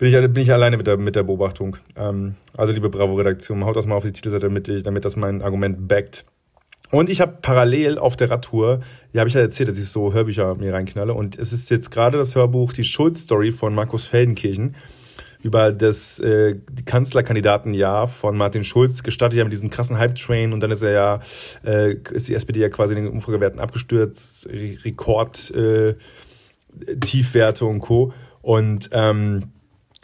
bin 0.00 0.08
ich, 0.08 0.32
bin 0.32 0.42
ich 0.42 0.52
alleine 0.52 0.78
mit 0.78 0.86
der, 0.86 0.96
mit 0.96 1.14
der 1.14 1.22
Beobachtung. 1.22 1.76
Ähm, 1.94 2.34
also, 2.56 2.72
liebe 2.72 2.88
Bravo-Redaktion, 2.88 3.64
haut 3.64 3.76
das 3.76 3.86
mal 3.86 3.96
auf 3.96 4.02
die 4.02 4.12
Titelseite, 4.12 4.46
damit, 4.46 4.66
ich, 4.68 4.82
damit 4.82 5.04
das 5.04 5.14
mein 5.14 5.42
Argument 5.42 5.86
backt. 5.86 6.24
Und 6.90 7.10
ich 7.10 7.20
habe 7.20 7.36
parallel 7.42 7.98
auf 7.98 8.16
der 8.16 8.30
Radtour, 8.30 8.80
ja, 9.12 9.20
habe 9.20 9.28
ich 9.28 9.34
ja 9.34 9.42
erzählt, 9.42 9.68
dass 9.68 9.78
ich 9.78 9.88
so 9.88 10.12
Hörbücher 10.14 10.54
mir 10.56 10.72
reinknalle. 10.72 11.12
Und 11.12 11.38
es 11.38 11.52
ist 11.52 11.68
jetzt 11.70 11.90
gerade 11.90 12.16
das 12.16 12.34
Hörbuch 12.34 12.72
Die 12.72 12.82
Schulz-Story 12.82 13.52
von 13.52 13.74
Markus 13.74 14.06
Feldenkirchen 14.06 14.74
über 15.42 15.70
das 15.70 16.18
äh, 16.18 16.56
Kanzlerkandidatenjahr 16.84 18.08
von 18.08 18.36
Martin 18.36 18.64
Schulz 18.64 19.02
gestartet 19.02 19.38
ja 19.38 19.44
mit 19.44 19.52
diesem 19.52 19.70
krassen 19.70 19.98
Hype-Train 19.98 20.52
und 20.52 20.60
dann 20.60 20.70
ist 20.70 20.82
er 20.82 20.92
ja, 20.92 21.20
äh, 21.64 21.94
ist 22.10 22.28
die 22.28 22.34
SPD 22.34 22.60
ja 22.60 22.68
quasi 22.68 22.94
in 22.94 23.04
den 23.04 23.12
Umfragewerten 23.12 23.60
abgestürzt, 23.60 24.48
Rekord, 24.50 25.50
äh, 25.52 25.94
Tiefwerte 27.00 27.64
und 27.66 27.80
Co. 27.80 28.12
Und 28.42 28.90
ähm, 28.92 29.52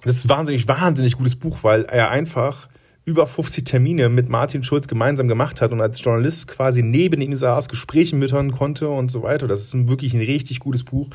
das 0.03 0.17
ist 0.17 0.27
ein 0.27 0.31
wahnsinnig, 0.31 0.69
wahnsinnig 0.69 1.17
gutes 1.17 1.37
Buch, 1.37 1.59
weil 1.63 1.85
er 1.85 2.11
einfach 2.11 2.69
über 3.07 3.25
50 3.25 3.63
Termine 3.65 4.09
mit 4.09 4.29
Martin 4.29 4.65
Schulz 4.65 4.89
gemeinsam 4.89 5.29
gemacht 5.29 5.61
hat 5.61 5.71
und 5.71 5.81
als 5.81 6.03
Journalist 6.03 6.49
quasi 6.49 6.83
neben 6.83 7.21
ihm 7.21 7.37
saß, 7.37 7.69
Gespräche 7.69 8.17
mithören 8.17 8.51
konnte 8.51 8.89
und 8.89 9.13
so 9.13 9.23
weiter. 9.23 9.47
Das 9.47 9.63
ist 9.63 9.89
wirklich 9.89 10.13
ein 10.13 10.21
richtig 10.21 10.59
gutes 10.59 10.83
Buch. 10.83 11.09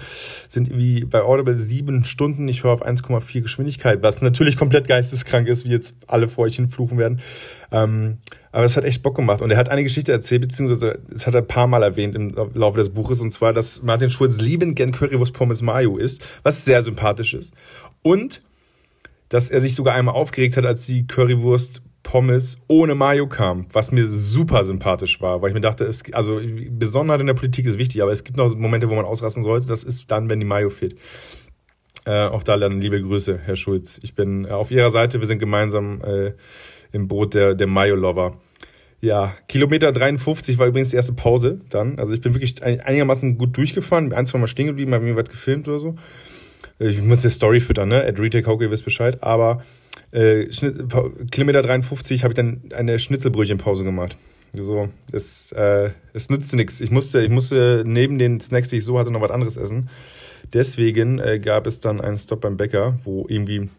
Sind 0.47 0.69
irgendwie 0.69 1.03
bei 1.03 1.21
Audible 1.21 1.53
sieben 1.55 2.05
Stunden. 2.05 2.47
Ich 2.47 2.63
höre 2.63 2.71
auf 2.71 2.85
1,4 2.85 3.41
Geschwindigkeit, 3.41 4.01
was 4.01 4.21
natürlich 4.21 4.55
komplett 4.55 4.87
geisteskrank 4.87 5.49
ist, 5.49 5.65
wie 5.65 5.71
jetzt 5.71 5.97
alle 6.07 6.29
vor 6.29 6.45
euch 6.45 6.55
hinfluchen 6.55 6.97
werden. 6.97 7.19
Ähm, 7.73 8.19
aber 8.53 8.63
es 8.63 8.77
hat 8.77 8.85
echt 8.85 9.03
Bock 9.03 9.17
gemacht. 9.17 9.41
Und 9.41 9.51
er 9.51 9.57
hat 9.57 9.67
eine 9.67 9.83
Geschichte 9.83 10.13
erzählt, 10.13 10.43
beziehungsweise 10.43 10.99
es 11.13 11.27
hat 11.27 11.35
er 11.35 11.41
ein 11.41 11.47
paar 11.47 11.67
Mal 11.67 11.83
erwähnt 11.83 12.15
im 12.15 12.33
Laufe 12.53 12.77
des 12.77 12.89
Buches, 12.89 13.19
und 13.19 13.31
zwar, 13.31 13.51
dass 13.51 13.83
Martin 13.83 14.11
Schulz 14.11 14.37
liebend 14.37 14.77
gern 14.77 14.93
Currywurst 14.93 15.33
Pommes 15.33 15.61
Mayo 15.61 15.97
ist, 15.97 16.21
was 16.43 16.63
sehr 16.63 16.83
sympathisch 16.83 17.33
ist. 17.33 17.53
Und 18.01 18.41
dass 19.31 19.49
er 19.49 19.61
sich 19.61 19.75
sogar 19.75 19.95
einmal 19.95 20.13
aufgeregt 20.13 20.57
hat, 20.57 20.65
als 20.65 20.85
die 20.85 21.07
Currywurst 21.07 21.81
Pommes 22.03 22.57
ohne 22.67 22.95
Mayo 22.95 23.27
kam, 23.27 23.65
was 23.71 23.93
mir 23.93 24.05
super 24.05 24.65
sympathisch 24.65 25.21
war, 25.21 25.41
weil 25.41 25.49
ich 25.49 25.53
mir 25.53 25.61
dachte, 25.61 25.85
es, 25.85 26.03
also 26.11 26.41
Besonderheit 26.69 27.21
in 27.21 27.27
der 27.27 27.33
Politik 27.33 27.65
ist 27.65 27.77
wichtig, 27.77 28.01
aber 28.01 28.11
es 28.11 28.25
gibt 28.25 28.35
noch 28.35 28.53
Momente, 28.55 28.89
wo 28.89 28.95
man 28.95 29.05
ausrasten 29.05 29.43
sollte. 29.43 29.67
Das 29.67 29.85
ist 29.85 30.11
dann, 30.11 30.29
wenn 30.29 30.41
die 30.41 30.45
Mayo 30.45 30.69
fehlt. 30.69 30.95
Äh, 32.05 32.25
auch 32.25 32.43
da 32.43 32.57
dann 32.57 32.81
liebe 32.81 33.01
Grüße, 33.01 33.39
Herr 33.41 33.55
Schulz. 33.55 34.01
Ich 34.03 34.15
bin 34.15 34.43
äh, 34.43 34.49
auf 34.49 34.69
Ihrer 34.69 34.91
Seite, 34.91 35.21
wir 35.21 35.27
sind 35.27 35.39
gemeinsam 35.39 36.01
äh, 36.01 36.33
im 36.91 37.07
Boot 37.07 37.33
der, 37.33 37.53
der 37.53 37.67
Mayo-Lover. 37.67 38.37
Ja, 38.99 39.33
Kilometer 39.47 39.93
53 39.93 40.57
war 40.57 40.67
übrigens 40.67 40.89
die 40.89 40.97
erste 40.97 41.13
Pause 41.13 41.61
dann. 41.69 41.97
Also 41.99 42.13
ich 42.13 42.19
bin 42.19 42.33
wirklich 42.33 42.61
einigermaßen 42.61 43.37
gut 43.37 43.55
durchgefahren, 43.55 44.11
ein, 44.11 44.25
zwei 44.25 44.39
Mal 44.39 44.47
stehen 44.47 44.67
geblieben, 44.67 44.93
habe 44.93 45.05
mir 45.05 45.15
was 45.15 45.29
gefilmt 45.29 45.69
oder 45.69 45.79
so. 45.79 45.95
Ich 46.81 47.01
muss 47.01 47.21
die 47.21 47.29
Story 47.29 47.59
füttern, 47.59 47.89
ne? 47.89 48.03
At 48.03 48.19
Retake 48.19 48.47
Hockey, 48.47 48.65
ihr 48.65 48.71
wisst 48.71 48.85
Bescheid. 48.85 49.21
Aber 49.21 49.61
äh, 50.11 50.45
Kilometer 51.29 51.61
53 51.61 52.23
habe 52.23 52.31
ich 52.31 52.35
dann 52.35 52.61
eine 52.73 52.97
Schnitzelbrötchenpause 52.97 53.83
gemacht. 53.83 54.17
So, 54.53 54.89
es, 55.11 55.51
äh, 55.51 55.91
es 56.13 56.29
nützte 56.29 56.57
nichts. 56.57 56.81
Ich 56.81 56.89
musste, 56.89 57.23
ich 57.23 57.29
musste 57.29 57.83
neben 57.85 58.17
den 58.17 58.41
Snacks, 58.41 58.69
die 58.69 58.77
ich 58.77 58.85
so 58.85 58.97
hatte, 58.97 59.11
noch 59.11 59.21
was 59.21 59.31
anderes 59.31 59.57
essen. 59.57 59.89
Deswegen 60.53 61.19
äh, 61.19 61.39
gab 61.39 61.67
es 61.67 61.79
dann 61.81 62.01
einen 62.01 62.17
Stop 62.17 62.41
beim 62.41 62.57
Bäcker, 62.57 62.97
wo 63.03 63.25
irgendwie 63.29 63.69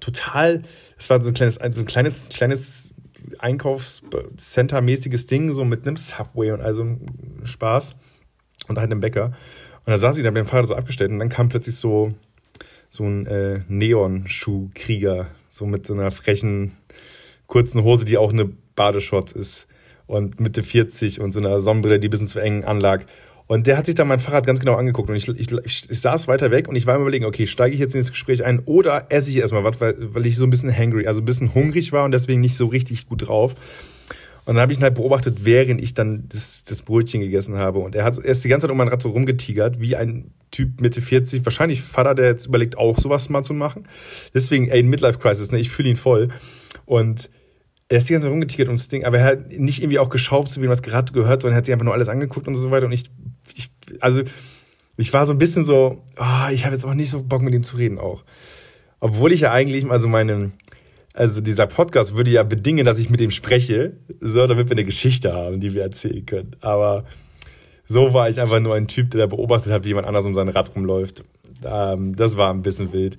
total, 0.00 0.62
es 0.98 1.10
war 1.10 1.22
so 1.22 1.28
ein 1.28 1.34
kleines, 1.34 1.56
so 1.56 1.80
ein 1.82 1.86
kleines, 1.86 2.28
kleines 2.30 2.94
Einkaufscenter-mäßiges 3.38 5.26
Ding, 5.26 5.52
so 5.52 5.64
mit 5.64 5.86
einem 5.86 5.96
Subway 5.96 6.50
und 6.50 6.62
also 6.62 6.96
Spaß 7.44 7.94
und 8.68 8.78
halt 8.78 8.90
einem 8.90 9.00
Bäcker. 9.00 9.32
Und 9.84 9.90
da 9.90 9.98
saß 9.98 10.16
ich, 10.16 10.22
da 10.22 10.28
ich 10.28 10.34
den 10.34 10.44
Fahrrad 10.44 10.68
so 10.68 10.76
abgestellt 10.76 11.10
und 11.10 11.18
dann 11.18 11.28
kam 11.28 11.48
plötzlich 11.48 11.74
so, 11.76 12.14
so 12.88 13.04
ein 13.04 13.26
äh, 13.26 13.60
Neon-Schuhkrieger, 13.68 15.28
so 15.48 15.66
mit 15.66 15.86
so 15.86 15.94
einer 15.94 16.10
frechen, 16.10 16.76
kurzen 17.46 17.82
Hose, 17.82 18.04
die 18.04 18.16
auch 18.16 18.32
eine 18.32 18.50
Badeshorts 18.76 19.32
ist 19.32 19.66
und 20.06 20.40
Mitte 20.40 20.62
40 20.62 21.20
und 21.20 21.32
so 21.32 21.40
einer 21.40 21.60
Sonnenbrille, 21.60 21.98
die 21.98 22.08
ein 22.08 22.10
bisschen 22.10 22.28
zu 22.28 22.38
eng 22.38 22.64
anlag. 22.64 23.06
Und 23.46 23.66
der 23.66 23.76
hat 23.76 23.86
sich 23.86 23.94
dann 23.94 24.08
mein 24.08 24.20
Fahrrad 24.20 24.46
ganz 24.46 24.60
genau 24.60 24.76
angeguckt 24.76 25.10
und 25.10 25.16
ich, 25.16 25.28
ich, 25.28 25.52
ich, 25.52 25.90
ich 25.90 26.00
saß 26.00 26.28
weiter 26.28 26.50
weg 26.50 26.68
und 26.68 26.76
ich 26.76 26.86
war 26.86 26.96
mir 26.96 27.02
überlegen, 27.02 27.24
okay, 27.24 27.46
steige 27.46 27.74
ich 27.74 27.80
jetzt 27.80 27.94
in 27.94 28.00
das 28.00 28.10
Gespräch 28.10 28.44
ein 28.44 28.60
oder 28.60 29.06
esse 29.08 29.30
ich 29.30 29.38
erstmal 29.38 29.64
was, 29.64 29.80
weil, 29.80 29.94
weil 30.14 30.24
ich 30.26 30.36
so 30.36 30.44
ein 30.44 30.50
bisschen 30.50 30.74
hangry, 30.74 31.06
also 31.06 31.20
ein 31.20 31.24
bisschen 31.24 31.54
hungrig 31.54 31.92
war 31.92 32.04
und 32.04 32.12
deswegen 32.12 32.40
nicht 32.40 32.56
so 32.56 32.66
richtig 32.66 33.06
gut 33.06 33.26
drauf. 33.26 33.54
Und 34.44 34.54
dann 34.54 34.62
habe 34.62 34.72
ich 34.72 34.78
ihn 34.78 34.82
halt 34.82 34.94
beobachtet, 34.94 35.44
während 35.44 35.80
ich 35.80 35.94
dann 35.94 36.28
das, 36.28 36.64
das 36.64 36.82
Brötchen 36.82 37.20
gegessen 37.20 37.56
habe. 37.56 37.78
Und 37.78 37.94
er, 37.94 38.04
hat, 38.04 38.18
er 38.18 38.24
ist 38.24 38.42
die 38.42 38.48
ganze 38.48 38.66
Zeit 38.66 38.72
um 38.72 38.76
mein 38.76 38.88
Rad 38.88 39.00
so 39.00 39.10
rumgetigert, 39.10 39.80
wie 39.80 39.94
ein 39.94 40.32
Typ 40.50 40.80
Mitte 40.80 41.00
40, 41.00 41.44
wahrscheinlich 41.44 41.80
Vater, 41.80 42.14
der 42.14 42.26
jetzt 42.26 42.46
überlegt, 42.46 42.76
auch 42.76 42.98
sowas 42.98 43.28
mal 43.28 43.44
zu 43.44 43.54
machen. 43.54 43.84
Deswegen, 44.34 44.68
ey, 44.68 44.82
Midlife 44.82 45.18
Crisis, 45.18 45.52
ne? 45.52 45.60
ich 45.60 45.70
fühle 45.70 45.90
ihn 45.90 45.96
voll. 45.96 46.30
Und 46.86 47.30
er 47.88 47.98
ist 47.98 48.08
die 48.08 48.14
ganze 48.14 48.26
Zeit 48.26 48.32
rumgetigert 48.32 48.68
ums 48.68 48.88
Ding, 48.88 49.04
aber 49.04 49.18
er 49.18 49.24
hat 49.24 49.50
nicht 49.50 49.80
irgendwie 49.80 49.98
auch 49.98 50.08
geschaut, 50.08 50.50
zu 50.50 50.60
wem 50.60 50.70
was 50.70 50.82
gerade 50.82 51.12
gehört, 51.12 51.42
sondern 51.42 51.54
er 51.54 51.58
hat 51.58 51.66
sich 51.66 51.72
einfach 51.72 51.84
nur 51.84 51.94
alles 51.94 52.08
angeguckt 52.08 52.48
und 52.48 52.54
so 52.54 52.70
weiter. 52.70 52.86
Und 52.86 52.92
ich, 52.92 53.04
ich 53.54 53.70
also, 54.00 54.22
ich 54.96 55.12
war 55.12 55.24
so 55.24 55.32
ein 55.32 55.38
bisschen 55.38 55.64
so, 55.64 56.02
oh, 56.16 56.50
ich 56.52 56.64
habe 56.64 56.74
jetzt 56.74 56.84
auch 56.84 56.94
nicht 56.94 57.10
so 57.10 57.22
Bock 57.22 57.42
mit 57.42 57.54
ihm 57.54 57.64
zu 57.64 57.76
reden 57.76 57.98
auch. 57.98 58.24
Obwohl 58.98 59.32
ich 59.32 59.40
ja 59.40 59.52
eigentlich, 59.52 59.88
also 59.88 60.08
meinen, 60.08 60.52
also 61.14 61.40
dieser 61.40 61.66
Podcast 61.66 62.16
würde 62.16 62.30
ja 62.30 62.42
bedingen, 62.42 62.86
dass 62.86 62.98
ich 62.98 63.10
mit 63.10 63.20
ihm 63.20 63.30
spreche, 63.30 63.96
so, 64.20 64.46
damit 64.46 64.68
wir 64.68 64.72
eine 64.72 64.84
Geschichte 64.84 65.32
haben, 65.32 65.60
die 65.60 65.74
wir 65.74 65.82
erzählen 65.82 66.24
können. 66.24 66.56
Aber 66.60 67.04
so 67.86 68.14
war 68.14 68.28
ich 68.28 68.40
einfach 68.40 68.60
nur 68.60 68.74
ein 68.74 68.88
Typ, 68.88 69.10
der 69.10 69.26
beobachtet 69.26 69.72
hat, 69.72 69.84
wie 69.84 69.88
jemand 69.88 70.06
anders 70.06 70.24
um 70.24 70.34
sein 70.34 70.48
Rad 70.48 70.74
rumläuft. 70.74 71.24
Ähm, 71.64 72.16
das 72.16 72.36
war 72.36 72.52
ein 72.52 72.62
bisschen 72.62 72.92
wild. 72.92 73.18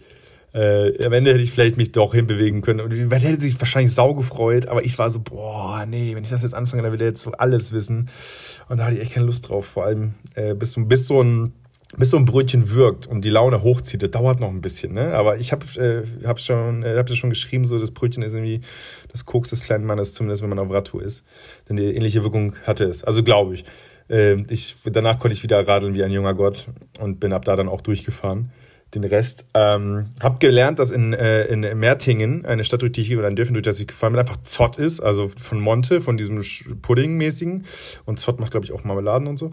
Äh, 0.54 1.04
am 1.04 1.14
Ende 1.14 1.32
hätte 1.32 1.44
ich 1.44 1.52
vielleicht 1.52 1.78
mich 1.78 1.92
doch 1.92 2.14
hinbewegen 2.14 2.62
können. 2.62 2.80
Und 2.80 3.12
weil 3.12 3.22
hätte 3.22 3.42
sich 3.42 3.60
wahrscheinlich 3.60 3.94
sau 3.94 4.14
gefreut, 4.14 4.68
aber 4.68 4.86
ich 4.86 4.98
war 5.00 5.10
so, 5.10 5.20
boah, 5.20 5.86
nee, 5.88 6.16
wenn 6.16 6.24
ich 6.24 6.30
das 6.30 6.44
jetzt 6.44 6.54
anfange, 6.54 6.84
dann 6.84 6.92
will 6.92 7.02
er 7.02 7.08
jetzt 7.08 7.22
so 7.22 7.32
alles 7.32 7.72
wissen. 7.72 8.10
Und 8.70 8.78
da 8.78 8.86
hatte 8.86 8.96
ich 8.96 9.02
echt 9.02 9.14
keine 9.14 9.26
Lust 9.26 9.50
drauf. 9.50 9.66
Vor 9.66 9.86
allem, 9.86 10.14
äh, 10.36 10.54
bis, 10.54 10.76
bis 10.78 11.08
so 11.08 11.22
ein 11.22 11.54
bis 11.98 12.10
so 12.10 12.18
ein 12.18 12.26
Brötchen 12.26 12.72
wirkt 12.72 13.06
und 13.08 13.24
die 13.24 13.30
Laune 13.30 13.62
hochzieht, 13.62 14.02
das 14.02 14.12
dauert 14.12 14.40
noch 14.40 14.50
ein 14.50 14.62
bisschen, 14.62 14.94
ne? 14.94 15.14
Aber 15.14 15.38
ich 15.38 15.52
habe 15.52 15.66
äh, 15.80 16.28
hab 16.28 16.40
schon, 16.40 16.84
äh, 16.84 16.96
hab 16.98 17.06
das 17.06 17.18
schon 17.18 17.30
geschrieben, 17.30 17.66
so 17.66 17.80
das 17.80 17.92
Brötchen 17.92 18.24
ist 18.24 18.34
irgendwie 18.34 18.62
das 19.12 19.26
Koks 19.26 19.52
des 19.52 19.64
kleinen 19.64 19.86
Mannes, 19.86 20.14
zumindest 20.14 20.42
wenn 20.42 20.50
man 20.50 20.60
auf 20.60 20.72
Radtour 20.72 21.04
ist. 21.04 21.24
Denn 21.70 21.76
die 21.76 21.84
ähnliche 21.84 22.24
Wirkung 22.24 22.56
hatte 22.66 22.86
es. 22.86 23.04
Also 23.04 23.24
glaube 23.24 23.56
ich. 23.56 23.66
Äh, 24.10 24.42
ich. 24.50 24.78
Danach 24.86 25.20
konnte 25.20 25.38
ich 25.38 25.44
wieder 25.44 25.68
radeln 25.68 25.94
wie 25.94 26.04
ein 26.04 26.12
junger 26.12 26.34
Gott 26.34 26.68
und 27.00 27.20
bin 27.20 27.32
ab 27.32 27.46
da 27.46 27.56
dann 27.56 27.70
auch 27.70 27.82
durchgefahren. 27.82 28.52
Den 28.96 29.04
Rest. 29.04 29.46
Ähm, 29.56 30.10
hab 30.22 30.40
gelernt, 30.40 30.78
dass 30.78 30.92
in, 30.92 31.14
äh, 31.14 31.46
in 31.46 31.62
Mertingen, 31.80 32.46
eine 32.46 32.64
Stadt, 32.64 32.84
durch 32.84 32.92
die 32.92 33.02
ich 33.02 33.18
oder 33.18 33.28
ein 33.28 33.36
Dörfchen, 33.36 33.56
durch 33.56 33.64
das 33.64 33.80
ich 33.80 33.88
gefahren 33.88 34.14
bin, 34.14 34.20
einfach 34.20 34.38
Zott 34.44 34.78
ist, 34.78 35.00
also 35.00 35.30
von 35.30 35.60
Monte, 35.60 36.00
von 36.00 36.16
diesem 36.16 36.44
Pudding-mäßigen. 36.82 37.66
Und 38.06 38.20
Zott 38.20 38.40
macht, 38.40 38.52
glaube 38.52 38.66
ich, 38.66 38.72
auch 38.72 38.84
Marmeladen 38.84 39.28
und 39.28 39.38
so 39.38 39.52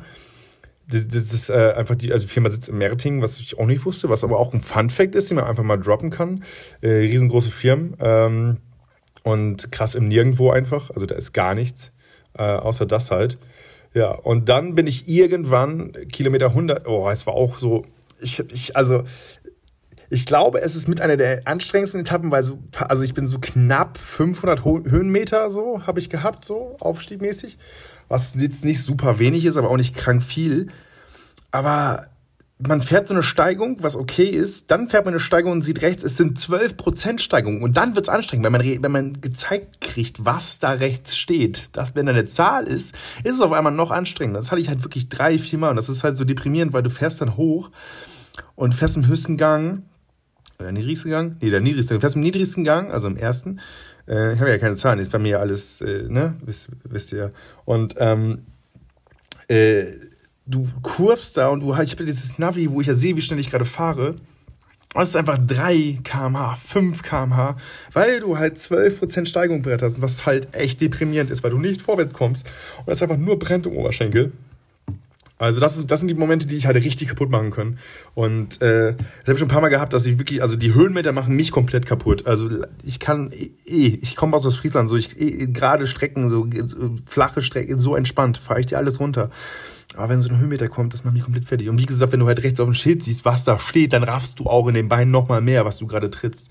das, 0.91 1.09
das 1.09 1.33
ist 1.33 1.51
äh, 1.51 1.75
einfach 1.77 1.95
die, 1.95 2.13
also 2.13 2.27
die 2.27 2.33
Firma 2.33 2.51
sitzt 2.51 2.69
in 2.69 2.79
Merting, 2.79 3.23
was 3.23 3.39
ich 3.39 3.59
auch 3.59 3.67
nicht 3.67 3.85
wusste, 3.85 4.09
was 4.09 4.25
aber 4.25 4.39
auch 4.39 4.53
ein 4.53 4.61
Fun-Fact 4.61 5.15
ist, 5.15 5.31
den 5.31 5.37
man 5.37 5.45
einfach 5.45 5.63
mal 5.63 5.79
droppen 5.79 6.11
kann. 6.11 6.45
Äh, 6.81 6.89
riesengroße 6.89 7.51
Firmen 7.51 7.97
ähm, 8.01 8.59
und 9.23 9.71
krass 9.73 9.95
im 9.95 10.09
Nirgendwo 10.09 10.51
einfach. 10.51 10.91
Also 10.91 11.07
da 11.07 11.15
ist 11.15 11.33
gar 11.33 11.55
nichts, 11.55 11.93
äh, 12.37 12.43
außer 12.43 12.87
das 12.87 13.11
halt. 13.11 13.39
Ja, 13.95 14.13
und 14.13 14.49
dann 14.49 14.75
bin 14.75 14.87
ich 14.87 15.09
irgendwann 15.09 15.93
Kilometer 16.13 16.47
100, 16.47 16.87
oh, 16.87 17.09
es 17.11 17.27
war 17.27 17.35
auch 17.35 17.59
so, 17.59 17.85
ich, 18.21 18.39
ich 18.53 18.77
also 18.77 19.03
ich 20.11 20.26
glaube, 20.26 20.61
es 20.61 20.76
ist 20.76 20.88
mit 20.88 21.00
einer 21.00 21.17
der 21.17 21.47
anstrengendsten 21.47 22.00
Etappen, 22.00 22.31
weil 22.31 22.43
so, 22.43 22.59
also 22.88 23.02
ich 23.02 23.14
bin 23.14 23.26
so 23.26 23.38
knapp 23.38 23.97
500 23.97 24.64
Höhenmeter 24.64 25.49
so, 25.50 25.87
habe 25.87 26.00
ich 26.00 26.11
gehabt, 26.11 26.45
so 26.45 26.76
aufstiegmäßig 26.81 27.59
was 28.11 28.35
jetzt 28.35 28.64
nicht 28.64 28.83
super 28.83 29.19
wenig 29.19 29.47
ist, 29.47 29.57
aber 29.57 29.71
auch 29.71 29.76
nicht 29.76 29.97
krank 29.97 30.23
viel. 30.23 30.67
Aber 31.52 32.07
man 32.59 32.83
fährt 32.83 33.09
so 33.09 33.14
eine 33.14 33.23
Steigung, 33.23 33.83
was 33.83 33.97
okay 33.97 34.26
ist, 34.26 34.71
dann 34.71 34.88
fährt 34.88 35.05
man 35.05 35.14
eine 35.14 35.21
Steigung 35.21 35.52
und 35.52 35.62
sieht 35.62 35.81
rechts, 35.81 36.02
es 36.02 36.17
sind 36.17 36.37
12% 36.37 37.21
Steigung. 37.21 37.62
Und 37.62 37.76
dann 37.76 37.95
wird 37.95 38.09
es 38.09 38.12
anstrengend, 38.12 38.45
wenn 38.45 38.52
man, 38.52 38.62
wenn 38.83 38.93
man 38.93 39.21
gezeigt 39.21 39.81
kriegt, 39.81 40.25
was 40.25 40.59
da 40.59 40.73
rechts 40.73 41.17
steht. 41.17 41.71
Das, 41.73 41.95
wenn 41.95 42.05
da 42.05 42.12
eine 42.12 42.25
Zahl 42.25 42.67
ist, 42.67 42.95
ist 43.23 43.37
es 43.37 43.40
auf 43.40 43.52
einmal 43.52 43.73
noch 43.73 43.93
anstrengender. 43.93 44.40
Das 44.40 44.50
hatte 44.50 44.61
ich 44.61 44.69
halt 44.69 44.83
wirklich 44.83 45.09
drei, 45.09 45.38
vier 45.38 45.61
Mal 45.61 45.71
und 45.71 45.76
das 45.76 45.88
ist 45.88 46.02
halt 46.02 46.17
so 46.17 46.25
deprimierend, 46.25 46.73
weil 46.73 46.83
du 46.83 46.90
fährst 46.90 47.21
dann 47.21 47.37
hoch 47.37 47.71
und 48.57 48.75
fährst 48.75 48.97
im 48.97 49.07
höchsten 49.07 49.37
Gang, 49.37 49.85
oder 50.61 50.73
niedrigsten 50.73 51.11
Gang? 51.11 51.37
Nee, 51.40 51.50
der 51.50 51.61
niedrigste. 51.61 51.95
Du 51.95 52.00
fährst 52.00 52.17
im 52.17 52.23
niedrigsten 52.23 52.64
Gang, 52.64 52.90
also 52.90 53.09
im 53.09 53.17
ersten, 53.17 53.61
äh, 54.09 54.35
ich 54.35 54.40
habe 54.40 54.50
ja 54.50 54.59
keine 54.59 54.76
Zahlen, 54.76 54.99
ist 54.99 55.11
bei 55.11 55.19
mir 55.19 55.40
alles, 55.40 55.81
äh, 55.81 56.05
ne, 56.09 56.37
wisst, 56.45 56.69
wisst 56.85 57.12
ihr. 57.12 57.33
Und 57.64 57.95
ähm, 57.99 58.47
äh, 59.49 59.85
du 60.47 60.67
kurvst 60.83 61.37
da 61.37 61.49
und 61.49 61.61
du 61.61 61.73
ich 61.73 61.93
habe 61.93 62.05
dieses 62.05 62.38
Navi, 62.38 62.71
wo 62.71 62.81
ich 62.81 62.87
ja 62.87 62.95
sehe, 62.95 63.17
wie 63.17 63.21
schnell 63.21 63.40
ich 63.40 63.50
gerade 63.50 63.64
fahre. 63.64 64.17
Und 64.93 65.02
es 65.02 65.11
ist 65.11 65.17
einfach 65.17 65.38
3 65.38 66.00
km/h, 66.02 66.57
5 66.57 67.02
km/h, 67.05 67.57
weil 67.93 68.19
du 68.19 68.38
halt 68.38 68.57
12% 68.57 69.26
Steigung 69.26 69.62
bretterst, 69.62 70.02
was 70.02 70.26
halt 70.26 70.49
echt 70.52 70.81
deprimierend 70.81 71.31
ist, 71.31 71.45
weil 71.45 71.52
du 71.52 71.59
nicht 71.59 71.81
vorwärts 71.81 72.12
kommst 72.12 72.50
und 72.85 72.93
es 72.93 73.00
einfach 73.00 73.17
nur 73.17 73.38
brennt 73.38 73.67
im 73.67 73.75
Oberschenkel. 73.75 74.33
Also 75.41 75.59
das, 75.59 75.87
das 75.87 76.01
sind 76.01 76.09
die 76.09 76.15
Momente, 76.15 76.47
die 76.47 76.57
ich 76.57 76.67
halt 76.67 76.77
richtig 76.77 77.09
kaputt 77.09 77.31
machen 77.31 77.51
können. 77.51 77.79
Und 78.15 78.61
äh, 78.61 78.93
das 78.93 78.99
habe 79.23 79.33
ich 79.33 79.39
schon 79.39 79.49
ein 79.49 79.51
paar 79.51 79.63
Mal 79.63 79.71
gehabt, 79.71 79.95
dass 79.95 80.05
ich 80.05 80.19
wirklich, 80.19 80.43
also 80.43 80.55
die 80.55 80.75
Höhenmeter 80.75 81.13
machen 81.13 81.35
mich 81.35 81.51
komplett 81.51 81.87
kaputt. 81.87 82.27
Also 82.27 82.51
ich 82.85 83.01
kann 83.01 83.33
eh, 83.33 83.49
ich 83.65 84.17
komme 84.17 84.37
aus 84.37 84.55
Friesland, 84.55 84.91
so 84.91 84.97
ich 84.97 85.19
eh, 85.19 85.47
gerade 85.47 85.87
Strecken, 85.87 86.29
so, 86.29 86.47
so 86.67 86.99
flache 87.07 87.41
Strecken, 87.41 87.79
so 87.79 87.97
entspannt, 87.97 88.37
fahre 88.37 88.61
ich 88.61 88.67
dir 88.67 88.77
alles 88.77 89.01
runter. 89.01 89.31
Aber 89.97 90.11
wenn 90.11 90.21
so 90.21 90.29
ein 90.29 90.39
Höhenmeter 90.39 90.69
kommt, 90.69 90.93
das 90.93 91.05
macht 91.05 91.15
mich 91.15 91.25
komplett 91.25 91.47
fertig. 91.47 91.71
Und 91.71 91.79
wie 91.79 91.87
gesagt, 91.87 92.13
wenn 92.13 92.21
du 92.21 92.27
halt 92.27 92.43
rechts 92.45 92.61
auf 92.61 92.69
dem 92.69 92.75
Schild 92.75 93.03
siehst, 93.03 93.25
was 93.25 93.45
da 93.45 93.59
steht, 93.59 93.95
dann 93.95 94.05
raffst 94.05 94.39
du 94.41 94.45
auch 94.45 94.69
in 94.69 94.75
den 94.75 94.91
Beinen 94.91 95.11
nochmal 95.11 95.41
mehr, 95.41 95.65
was 95.65 95.79
du 95.79 95.87
gerade 95.87 96.11
trittst. 96.11 96.51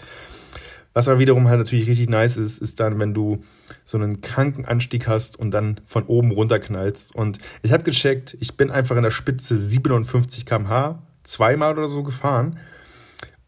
Was 0.94 1.08
aber 1.08 1.20
wiederum 1.20 1.48
halt 1.48 1.60
natürlich 1.60 1.88
richtig 1.88 2.10
nice 2.10 2.38
ist, 2.38 2.58
ist 2.58 2.80
dann, 2.80 3.00
wenn 3.00 3.14
du 3.14 3.44
so 3.86 3.98
einen 3.98 4.22
kranken 4.22 4.66
Anstieg 4.66 5.08
hast 5.08 5.38
und 5.38 5.52
dann 5.52 5.80
von 5.86 6.04
oben 6.04 6.32
runterknallst. 6.32 7.16
Und 7.16 7.38
ich 7.62 7.72
habe 7.72 7.84
gecheckt, 7.84 8.36
ich 8.40 8.58
bin 8.58 8.72
einfach 8.72 8.98
in 8.98 9.04
der 9.04 9.12
Spitze 9.12 9.58
57 9.58 10.46
km/h 10.46 11.02
zweimal 11.24 11.74
oder 11.74 11.90
so 11.90 12.04
gefahren. 12.04 12.58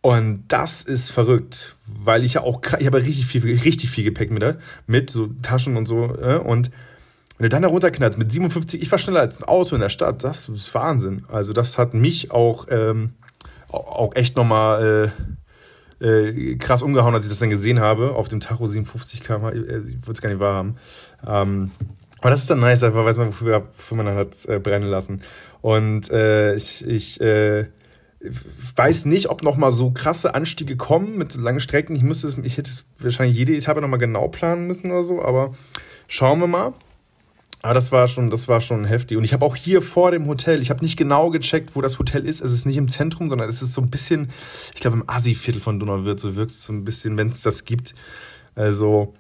Und 0.02 0.46
das 0.48 0.82
ist 0.82 1.12
verrückt, 1.12 1.76
weil 1.86 2.24
ich 2.24 2.36
ja 2.36 2.42
auch, 2.42 2.62
ich 2.80 2.88
habe 2.88 2.98
richtig 2.98 3.28
viel, 3.28 3.42
richtig 3.60 3.90
viel 3.90 4.04
Gepäck 4.04 4.32
mit, 4.32 4.44
mit 4.88 5.10
so 5.10 5.28
Taschen 5.42 5.78
und 5.78 5.88
so. 5.88 6.16
Äh, 6.20 6.38
und 6.38 6.72
wenn 7.38 7.46
du 7.46 7.50
dann 7.50 7.62
da 7.64 7.70
runterknallst 7.70 8.18
mit 8.18 8.32
57, 8.32 8.82
ich 8.82 8.92
war 8.92 9.00
schneller 9.00 9.22
als 9.22 9.42
ein 9.42 9.48
Auto 9.48 9.76
in 9.76 9.82
der 9.82 9.90
Stadt, 9.90 10.24
das 10.24 10.48
ist 10.48 10.74
Wahnsinn. 10.74 11.26
Also 11.28 11.54
das 11.54 11.78
hat 11.78 11.94
mich 11.94 12.32
auch, 12.32 12.66
ähm, 12.70 13.14
auch 13.70 14.16
echt 14.16 14.36
nochmal 14.36 15.12
äh, 15.18 15.32
äh, 16.02 16.56
krass 16.56 16.82
umgehauen, 16.82 17.14
als 17.14 17.26
ich 17.26 17.30
das 17.30 17.40
dann 17.40 17.50
gesehen 17.50 17.80
habe. 17.80 18.16
Auf 18.16 18.28
dem 18.28 18.40
Tacho 18.40 18.68
57 18.68 19.22
km, 19.22 19.46
äh, 19.48 19.58
ich 19.58 20.02
würde 20.02 20.14
es 20.14 20.22
gar 20.22 20.30
nicht 20.30 20.40
wahrhaben. 20.40 20.78
Ähm, 21.26 21.72
aber 22.20 22.30
das 22.30 22.42
ist 22.42 22.50
dann 22.50 22.60
nice, 22.60 22.84
einfach 22.84 23.04
weiß 23.04 23.18
man, 23.18 23.28
wofür, 23.28 23.64
wofür 23.76 23.98
man 23.98 24.16
hat 24.16 24.46
äh, 24.48 24.60
brennen 24.60 24.90
lassen. 24.90 25.22
Und 25.62 26.12
äh, 26.12 26.56
ich, 26.56 26.86
ich 26.86 27.20
äh, 27.20 27.66
weiß 28.76 29.06
nicht, 29.06 29.30
ob 29.30 29.42
noch 29.42 29.58
mal 29.58 29.72
so 29.72 29.92
krasse 29.92 30.36
Anstiege 30.36 30.78
kommen 30.78 31.18
mit 31.18 31.32
so 31.32 31.42
langen 31.42 31.60
Strecken. 31.60 31.96
Ich 31.96 32.04
müsste, 32.04 32.34
ich 32.44 32.58
hätte 32.58 32.72
wahrscheinlich 33.00 33.38
jede 33.38 33.56
Etappe 33.56 33.82
noch 33.82 33.88
mal 33.88 33.98
genau 33.98 34.28
planen 34.28 34.68
müssen 34.68 34.92
oder 34.92 35.04
so, 35.04 35.22
aber 35.24 35.56
schauen 36.08 36.40
wir 36.40 36.48
mal. 36.48 36.74
Aber 37.62 37.74
das 37.76 37.92
war 37.92 38.08
schon, 38.08 38.30
das 38.30 38.48
war 38.48 38.60
schon 38.60 38.86
heftig. 38.86 39.18
Und 39.18 39.24
ich 39.24 39.34
habe 39.34 39.46
auch 39.46 39.56
hier 39.56 39.82
vor 39.82 40.12
dem 40.12 40.28
Hotel, 40.28 40.62
ich 40.62 40.72
habe 40.72 40.84
nicht 40.84 40.98
genau 40.98 41.30
gecheckt, 41.30 41.76
wo 41.76 41.82
das 41.82 42.00
Hotel 42.00 42.26
ist. 42.26 42.42
Es 42.42 42.52
ist 42.52 42.66
nicht 42.66 42.78
im 42.78 42.88
Zentrum, 42.88 43.30
sondern 43.30 43.48
es 43.48 43.62
ist 43.62 43.74
so 43.74 43.82
ein 43.82 43.92
bisschen, 43.92 44.30
ich 44.74 44.82
glaube 44.82 44.98
im 44.98 45.04
Asi-Viertel 45.08 45.62
von 45.62 45.80
Donauwörth, 45.80 46.20
so 46.20 46.36
wirkt 46.36 46.52
es 46.52 46.66
so 46.66 46.74
ein 46.74 46.84
bisschen, 46.84 47.18
wenn 47.18 47.28
es 47.28 47.42
das 47.42 47.66
gibt. 47.66 47.94
Also 48.56 49.14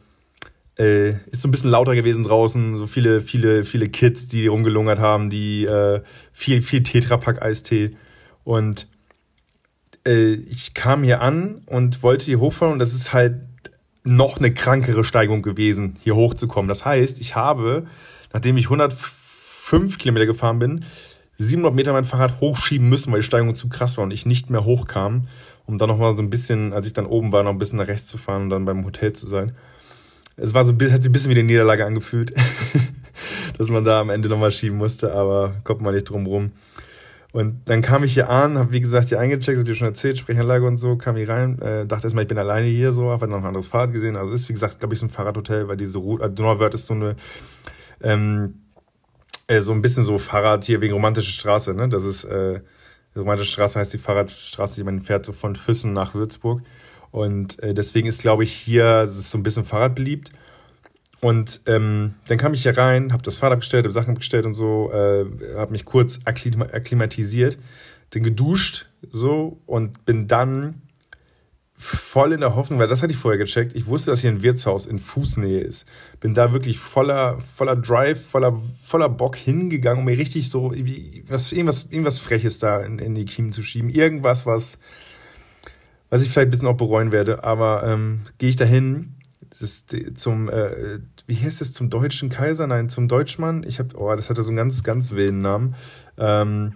äh, 0.80 1.12
ist 1.28 1.42
so 1.42 1.48
ein 1.48 1.52
bisschen 1.52 1.70
lauter 1.70 1.94
gewesen 1.94 2.24
draußen, 2.24 2.78
so 2.78 2.88
viele, 2.88 3.22
viele, 3.22 3.64
viele 3.64 3.90
Kids, 3.90 4.28
die 4.28 4.48
rumgelungert 4.48 5.00
haben, 5.00 5.30
die 5.30 5.66
äh, 5.66 6.02
viel, 6.34 6.64
viel 6.64 6.82
Tetrapack-Eistee. 6.82 7.96
Und 8.44 8.88
äh, 10.08 10.34
ich 10.34 10.74
kam 10.74 11.04
hier 11.04 11.22
an 11.22 11.62
und 11.68 12.02
wollte 12.02 12.26
hier 12.26 12.40
hochfahren 12.40 12.74
und 12.74 12.80
das 12.80 12.94
ist 12.94 13.14
halt 13.14 13.36
noch 14.04 14.40
eine 14.40 14.52
krankere 14.52 15.04
Steigung 15.04 15.44
gewesen, 15.44 15.96
hier 16.02 16.16
hochzukommen. 16.16 16.68
Das 16.68 16.86
heißt, 16.86 17.22
ich 17.22 17.36
habe 17.36 17.86
nachdem 18.34 18.58
ich 18.58 18.66
105 18.66 19.98
Kilometer 19.98 20.26
gefahren 20.26 20.60
bin, 20.60 20.86
700 21.38 21.74
Meter 21.74 21.94
mein 21.94 22.06
Fahrrad 22.06 22.40
hochschieben 22.40 22.88
müssen, 22.88 23.12
weil 23.12 23.22
die 23.22 23.26
Steigung 23.26 23.56
zu 23.56 23.68
krass 23.68 23.98
war 23.98 24.04
und 24.04 24.12
ich 24.12 24.26
nicht 24.26 24.50
mehr 24.50 24.64
hochkam, 24.64 25.28
um 25.66 25.78
dann 25.78 25.90
nochmal 25.90 26.16
so 26.16 26.22
ein 26.22 26.30
bisschen, 26.30 26.72
als 26.72 26.86
ich 26.86 26.94
dann 26.94 27.08
oben 27.08 27.32
war, 27.32 27.44
noch 27.44 27.52
ein 27.52 27.58
bisschen 27.58 27.80
nach 27.80 27.88
rechts 27.88 28.08
zu 28.08 28.18
fahren 28.18 28.44
und 28.44 28.50
dann 28.52 28.66
beim 28.66 28.86
Hotel 28.86 29.14
zu 29.14 29.28
sein. 29.28 29.54
Es 30.38 30.54
war 30.54 30.64
so, 30.64 30.74
hat 30.74 30.80
sich 31.02 31.10
ein 31.10 31.12
bisschen 31.12 31.32
wie 31.32 31.40
eine 31.40 31.44
Niederlage 31.44 31.86
angefühlt, 31.86 32.34
dass 33.58 33.70
man 33.70 33.84
da 33.84 34.02
am 34.02 34.10
Ende 34.12 34.30
nochmal 34.30 34.52
schieben 34.52 34.78
musste, 34.78 35.14
aber 35.14 35.56
kommt 35.64 35.82
man 35.82 35.94
nicht 35.96 36.10
drum 36.10 36.28
rum. 36.28 36.52
Und 37.32 37.62
dann 37.66 37.82
kam 37.82 38.04
ich 38.04 38.14
hier 38.14 38.30
an, 38.30 38.58
habe 38.58 38.74
wie 38.74 38.82
gesagt 38.82 39.10
hier 39.10 39.20
eingecheckt, 39.20 39.58
habe 39.58 39.68
dir 39.68 39.76
schon 39.76 39.88
erzählt, 39.88 40.20
Sprechanlage 40.20 40.68
und 40.68 40.78
so, 40.78 40.98
kam 40.98 41.16
hier 41.16 41.30
rein, 41.30 41.60
äh, 41.62 41.86
dachte 41.86 42.06
erstmal, 42.06 42.24
ich 42.24 42.28
bin 42.28 42.38
alleine 42.38 42.68
hier 42.68 42.92
so, 42.92 43.10
habe 43.10 43.22
dann 43.22 43.30
noch 43.30 43.38
ein 43.38 43.46
anderes 43.46 43.68
Fahrrad 43.68 43.94
gesehen. 43.94 44.18
Also 44.18 44.34
ist 44.34 44.50
wie 44.50 44.54
gesagt, 44.54 44.80
glaube 44.80 44.94
ich, 44.94 45.00
so 45.00 45.06
ein 45.06 45.10
Fahrradhotel, 45.10 45.68
weil 45.70 45.78
diese 45.78 45.98
Route, 45.98 46.24
also 46.24 46.36
Donauwörth 46.36 46.74
ist 46.74 46.88
so 46.88 46.94
eine 46.94 47.16
ähm, 48.04 48.62
äh, 49.48 49.62
so 49.62 49.72
ein 49.72 49.82
bisschen 49.82 50.04
so 50.04 50.18
Fahrrad 50.18 50.64
hier 50.64 50.82
wegen 50.82 50.94
romantische 50.94 51.32
Straße, 51.32 51.74
ne? 51.74 51.90
Das 51.90 52.04
ist, 52.04 52.24
äh, 52.24 52.62
romantische 53.16 53.52
Straße 53.52 53.80
heißt 53.80 53.94
die 53.94 53.98
Fahrradstraße, 53.98 54.76
die 54.76 54.84
man 54.84 55.02
fährt 55.02 55.26
so 55.26 55.34
von 55.34 55.56
Füssen 55.56 55.94
nach 55.94 56.14
Würzburg. 56.14 56.62
Und 57.12 57.62
äh, 57.62 57.74
deswegen 57.74 58.08
ist, 58.08 58.22
glaube 58.22 58.44
ich, 58.44 58.54
hier 58.54 59.08
so 59.08 59.38
ein 59.38 59.44
bisschen 59.44 59.66
Fahrrad 59.66 59.96
beliebt. 59.96 60.32
Und 61.20 61.62
ähm, 61.68 62.16
dann 62.28 62.38
kam 62.38 62.54
ich 62.54 62.64
hier 62.64 62.78
rein, 62.78 63.14
habe 63.14 63.22
das 63.22 63.36
Fahrrad 63.36 63.58
abgestellt, 63.58 63.86
habe 63.86 63.94
Sachen 63.94 64.14
abgestellt 64.14 64.46
und 64.46 64.56
so, 64.56 64.92
äh, 64.92 65.26
habe 65.56 65.72
mich 65.72 65.86
kurz 65.86 66.20
akklimatisiert, 66.26 67.60
dann 68.10 68.24
geduscht 68.24 68.88
so 69.12 69.60
und 69.68 70.06
bin 70.06 70.28
dann 70.28 70.82
voll 71.82 72.34
in 72.34 72.42
der 72.42 72.56
Hoffnung, 72.56 72.80
weil 72.80 72.88
das 72.88 73.02
hatte 73.02 73.12
ich 73.12 73.18
vorher 73.18 73.40
gecheckt. 73.40 73.76
Ich 73.76 73.88
wusste, 73.88 74.12
dass 74.12 74.22
hier 74.22 74.30
ein 74.30 74.44
Wirtshaus 74.44 74.86
in 74.86 75.00
Fußnähe 75.00 75.62
ist. 75.62 75.88
Bin 76.20 76.36
da 76.36 76.54
wirklich 76.54 76.78
voller, 76.78 77.40
voller 77.40 77.76
Drive, 77.76 78.24
voller, 78.24 78.56
voller 78.56 79.10
Bock 79.10 79.36
hingegangen, 79.36 80.00
um 80.00 80.06
mir 80.06 80.18
richtig 80.18 80.50
so 80.50 80.72
was, 81.28 81.52
irgendwas, 81.52 81.86
irgendwas 81.86 82.20
Freches 82.20 82.60
da 82.60 82.82
in, 82.82 83.00
in 83.00 83.16
die 83.16 83.26
Kiemen 83.26 83.52
zu 83.52 83.64
schieben. 83.64 83.90
Irgendwas, 83.90 84.46
was, 84.46 84.78
was 86.12 86.22
ich 86.22 86.30
vielleicht 86.30 86.48
ein 86.48 86.52
bisschen 86.52 86.68
auch 86.68 86.78
bereuen 86.78 87.12
werde. 87.12 87.44
Aber 87.44 87.84
ähm, 87.86 88.22
gehe 88.38 88.50
ich 88.50 88.56
da 88.56 88.66
hin 88.66 89.16
zum, 90.16 90.50
äh, 90.50 91.00
wie 91.26 91.36
heißt 91.36 91.62
es, 91.62 91.74
zum 91.74 91.90
deutschen 91.90 92.30
Kaiser? 92.30 92.68
Nein, 92.68 92.90
zum 92.90 93.08
Deutschmann. 93.08 93.64
Ich 93.68 93.80
habe, 93.80 93.98
oh, 93.98 94.16
das 94.16 94.30
hatte 94.30 94.44
so 94.44 94.50
einen 94.50 94.58
ganz, 94.58 94.84
ganz 94.84 95.12
wilden 95.12 95.42
Namen. 95.42 95.76
Ähm, 96.18 96.76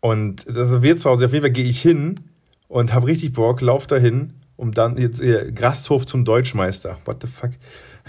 und 0.00 0.46
das 0.48 0.82
Wirtshaus, 0.82 1.22
auf 1.22 1.32
jeden 1.32 1.42
Fall 1.42 1.50
gehe 1.50 1.64
ich 1.64 1.80
hin 1.80 2.27
und 2.68 2.94
habe 2.94 3.06
richtig 3.06 3.32
Bock, 3.32 3.60
lauf 3.60 3.86
dahin, 3.86 4.34
um 4.56 4.72
dann 4.72 4.96
jetzt 4.98 5.20
äh, 5.20 5.50
Gasthof 5.52 6.06
zum 6.06 6.24
Deutschmeister. 6.24 6.98
What 7.04 7.22
the 7.22 7.28
fuck 7.28 7.50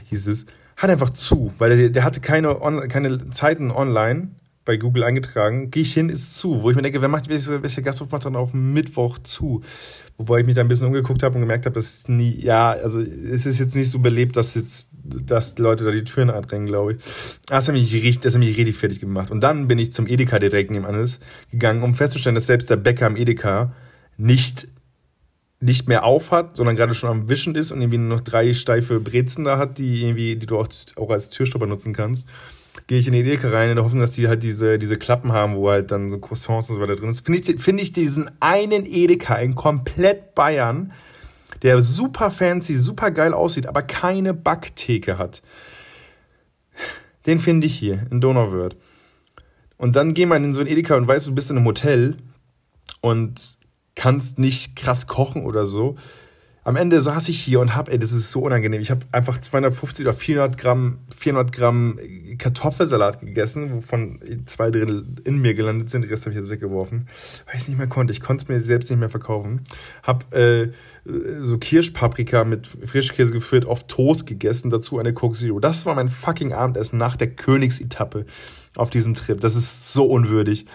hieß 0.10 0.28
es? 0.28 0.46
Hat 0.78 0.90
einfach 0.90 1.10
zu, 1.10 1.54
weil 1.58 1.76
der, 1.76 1.90
der 1.90 2.04
hatte 2.04 2.22
keine, 2.22 2.62
on, 2.62 2.88
keine 2.88 3.30
Zeiten 3.30 3.72
online 3.72 4.30
bei 4.66 4.78
Google 4.78 5.04
eingetragen. 5.04 5.72
Gehe 5.72 5.84
ich 5.84 5.94
hin, 5.94 6.10
ist 6.10 6.38
zu. 6.38 6.62
Wo 6.62 6.70
ich 6.70 6.76
mir 6.76 6.84
denke, 6.84 7.02
wer 7.02 7.10
macht, 7.10 7.28
welcher, 7.28 7.64
welcher 7.64 7.82
Gasthof 7.82 8.12
macht 8.12 8.26
dann 8.26 8.36
auf 8.36 8.54
Mittwoch 8.54 9.18
zu? 9.20 9.62
Wobei 10.18 10.42
ich 10.42 10.46
mich 10.46 10.56
da 10.56 10.62
ein 10.62 10.68
bisschen 10.68 10.88
umgeguckt 10.88 11.24
habe 11.24 11.36
und 11.36 11.42
gemerkt 11.42 11.66
habe, 11.66 11.74
dass 11.74 12.08
nie, 12.08 12.40
ja, 12.40 12.70
also 12.72 13.02
es 13.02 13.46
ist 13.46 13.60
jetzt 13.60 13.76
nicht 13.76 13.90
so 13.90 14.00
belebt, 14.00 14.36
dass 14.36 14.56
jetzt, 14.56 14.90
dass 14.94 15.58
Leute 15.58 15.86
da 15.86 15.92
die 15.92 16.04
Türen 16.04 16.30
andrängen, 16.30 16.68
glaube 16.68 16.94
ich. 16.94 17.00
Das 17.48 17.68
hat 17.68 17.74
mich 17.74 17.92
richtig, 17.94 18.20
das 18.20 18.34
hat 18.34 18.40
mich 18.40 18.56
richtig 18.58 18.76
fertig 18.76 19.00
gemacht. 19.00 19.32
Und 19.32 19.42
dann 19.42 19.68
bin 19.68 19.80
ich 19.80 19.92
zum 19.92 20.08
Edeka 20.08 20.40
direkt 20.40 20.72
nebenan 20.72 21.10
gegangen, 21.50 21.82
um 21.82 21.96
festzustellen, 21.96 22.36
dass 22.36 22.46
selbst 22.46 22.70
der 22.70 22.78
Bäcker 22.78 23.08
am 23.08 23.16
Edeka 23.16 23.74
nicht, 24.20 24.68
nicht 25.62 25.88
mehr 25.88 26.04
auf 26.04 26.32
hat, 26.32 26.58
sondern 26.58 26.76
gerade 26.76 26.94
schon 26.94 27.10
am 27.10 27.30
Wischen 27.30 27.56
ist 27.56 27.72
und 27.72 27.82
irgendwie 27.82 27.98
noch 27.98 28.20
drei 28.20 28.54
steife 28.54 29.00
Brezen 29.00 29.46
da 29.46 29.58
hat, 29.58 29.78
die 29.78 30.04
irgendwie, 30.04 30.36
die 30.36 30.46
du 30.46 30.60
auch, 30.60 30.68
auch 30.98 31.10
als 31.10 31.30
Türstopper 31.30 31.66
nutzen 31.66 31.94
kannst, 31.94 32.28
gehe 32.88 33.00
ich 33.00 33.08
in 33.08 33.14
die 33.14 33.20
Edeka 33.20 33.50
rein 33.50 33.70
in 33.70 33.76
der 33.76 33.86
Hoffnung, 33.86 34.02
dass 34.02 34.12
die 34.12 34.28
halt 34.28 34.44
diese, 34.44 34.78
diese 34.78 34.98
Klappen 34.98 35.32
haben, 35.32 35.56
wo 35.56 35.70
halt 35.70 35.92
dann 35.92 36.10
so 36.10 36.20
Croissants 36.20 36.70
und 36.70 36.76
so 36.76 36.82
weiter 36.82 36.96
drin 36.96 37.10
ist. 37.10 37.26
Finde 37.26 37.40
ich, 37.40 37.62
finde 37.62 37.82
ich 37.82 37.94
diesen 37.94 38.30
einen 38.42 38.86
Edeka 38.86 39.36
in 39.36 39.56
komplett 39.56 40.36
Bayern, 40.36 40.92
der 41.62 41.82
super 41.82 42.30
fancy, 42.30 42.76
super 42.76 43.12
geil 43.12 43.34
aussieht, 43.34 43.68
aber 43.68 43.82
keine 43.82 44.34
Backtheke 44.34 45.18
hat. 45.18 45.42
Den 47.26 47.40
finde 47.40 47.68
ich 47.68 47.76
hier 47.76 48.06
in 48.12 48.22
Donauwörth. 48.22 48.76
Und 49.78 49.96
dann 49.96 50.14
geh 50.14 50.26
mal 50.26 50.44
in 50.44 50.54
so 50.54 50.62
ein 50.62 50.68
Edeka 50.68 50.96
und 50.96 51.08
weißt, 51.08 51.28
du 51.28 51.34
bist 51.34 51.52
in 51.52 51.58
einem 51.58 51.66
Hotel 51.66 52.18
und 53.02 53.59
kannst 53.96 54.40
nicht 54.40 54.76
krass 54.76 55.08
kochen 55.08 55.46
oder 55.46 55.66
so. 55.66 55.96
Am 56.70 56.76
Ende 56.76 57.02
saß 57.02 57.30
ich 57.30 57.40
hier 57.40 57.62
und 57.62 57.76
hab, 57.76 57.90
ey, 57.90 57.98
das 57.98 58.12
ist 58.12 58.32
so 58.32 58.42
unangenehm. 58.42 58.82
Ich 58.82 58.92
habe 58.92 59.06
einfach 59.12 59.40
250 59.40 60.06
oder 60.06 60.14
400 60.14 60.58
Gramm, 60.58 61.00
400 61.18 61.52
Gramm 61.52 61.98
Kartoffelsalat 62.38 63.22
gegessen, 63.22 63.74
wovon 63.74 64.20
zwei 64.46 64.70
Drittel 64.70 65.08
in 65.24 65.40
mir 65.40 65.56
gelandet 65.56 65.90
sind. 65.90 66.04
Den 66.04 66.12
Rest 66.12 66.26
habe 66.26 66.36
ich 66.36 66.40
jetzt 66.40 66.52
weggeworfen, 66.52 67.08
weil 67.46 67.56
ich 67.56 67.62
es 67.62 67.68
nicht 67.70 67.78
mehr 67.78 67.88
konnte. 67.88 68.12
Ich 68.12 68.22
konnte 68.22 68.44
es 68.44 68.50
mir 68.50 68.60
selbst 68.60 68.92
nicht 68.92 69.00
mehr 69.00 69.10
verkaufen. 69.10 69.62
Hab 70.04 70.32
äh, 70.36 70.72
so 71.42 71.58
Kirschpaprika 71.58 72.44
mit 72.44 72.68
Frischkäse 72.68 73.32
gefüllt 73.32 73.66
auf 73.66 73.88
Toast 73.88 74.28
gegessen, 74.28 74.70
dazu 74.70 75.00
eine 75.00 75.14
Coke 75.14 75.38
Zero. 75.38 75.60
Das 75.60 75.86
war 75.86 75.96
mein 75.96 76.10
fucking 76.10 76.54
Abendessen 76.54 77.00
nach 77.00 77.16
der 77.16 77.32
Königsetappe 77.32 78.26
auf 78.76 78.90
diesem 78.90 79.16
Trip. 79.16 79.40
Das 79.40 79.56
ist 79.56 79.94
so 79.94 80.06
unwürdig 80.06 80.66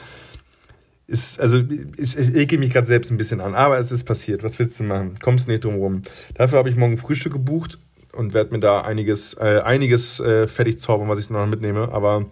ist, 1.07 1.39
also 1.41 1.63
ich, 1.97 2.17
ich 2.17 2.35
ekel 2.35 2.59
mich 2.59 2.71
gerade 2.71 2.87
selbst 2.87 3.11
ein 3.11 3.19
bisschen 3.19 3.41
an, 3.41 3.55
aber 3.55 3.79
es 3.79 3.93
ist 3.93 4.05
passiert. 4.05 4.43
Was 4.43 4.59
willst 4.59 4.81
du 4.81 4.85
machen? 4.85 5.19
Kommst 5.21 5.49
nicht 5.49 5.65
drum 5.65 5.77
rum. 5.77 6.03
Dafür 6.35 6.59
habe 6.59 6.71
ich 6.71 6.77
morgen 6.77 6.99
Frühstück 6.99 7.33
gebucht 7.33 7.79
und 8.13 8.33
werde 8.33 8.53
mir 8.53 8.61
da 8.61 8.81
einiges, 8.81 9.35
äh, 9.35 9.61
einiges 9.65 10.21
äh, 10.21 10.47
fertig 10.47 10.79
zaubern, 10.79 11.09
was 11.09 11.19
ich 11.19 11.29
noch 11.29 11.47
mitnehme. 11.47 11.93
Aber 11.93 12.27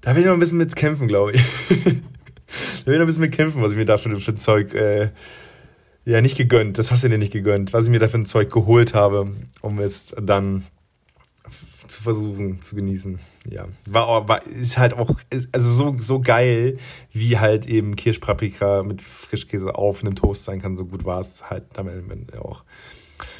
da 0.00 0.14
will 0.14 0.22
ich 0.22 0.26
noch 0.26 0.34
ein 0.34 0.40
bisschen 0.40 0.58
mit 0.58 0.74
kämpfen, 0.76 1.08
glaube 1.08 1.32
ich. 1.32 1.42
da 1.68 2.86
will 2.86 2.94
ich 2.94 2.98
noch 2.98 3.00
ein 3.00 3.06
bisschen 3.06 3.22
mit 3.22 3.32
kämpfen, 3.32 3.62
was 3.62 3.72
ich 3.72 3.78
mir 3.78 3.84
da 3.84 3.98
für, 3.98 4.18
für 4.18 4.34
Zeug 4.34 4.74
äh, 4.74 5.10
ja 6.06 6.20
nicht 6.22 6.36
gegönnt. 6.36 6.78
Das 6.78 6.90
hast 6.90 7.04
du 7.04 7.08
dir 7.08 7.18
nicht 7.18 7.32
gegönnt, 7.32 7.72
was 7.74 7.84
ich 7.84 7.90
mir 7.90 7.98
da 7.98 8.08
für 8.08 8.18
ein 8.18 8.26
Zeug 8.26 8.50
geholt 8.50 8.94
habe, 8.94 9.32
um 9.60 9.78
es 9.78 10.14
dann 10.20 10.64
zu 11.94 12.02
versuchen 12.02 12.60
zu 12.60 12.74
genießen. 12.74 13.18
Ja, 13.48 13.66
war, 13.88 14.28
war 14.28 14.46
ist 14.46 14.78
halt 14.78 14.94
auch 14.94 15.14
also 15.52 15.70
so 15.70 15.96
so 16.00 16.20
geil, 16.20 16.78
wie 17.12 17.38
halt 17.38 17.66
eben 17.66 17.96
Kirschpaprika 17.96 18.82
mit 18.82 19.02
Frischkäse 19.02 19.74
auf 19.74 20.02
einem 20.02 20.14
Toast 20.14 20.44
sein 20.44 20.60
kann. 20.60 20.76
So 20.76 20.86
gut 20.86 21.04
war 21.04 21.20
es 21.20 21.48
halt 21.48 21.64
damit 21.74 22.36
auch. 22.36 22.64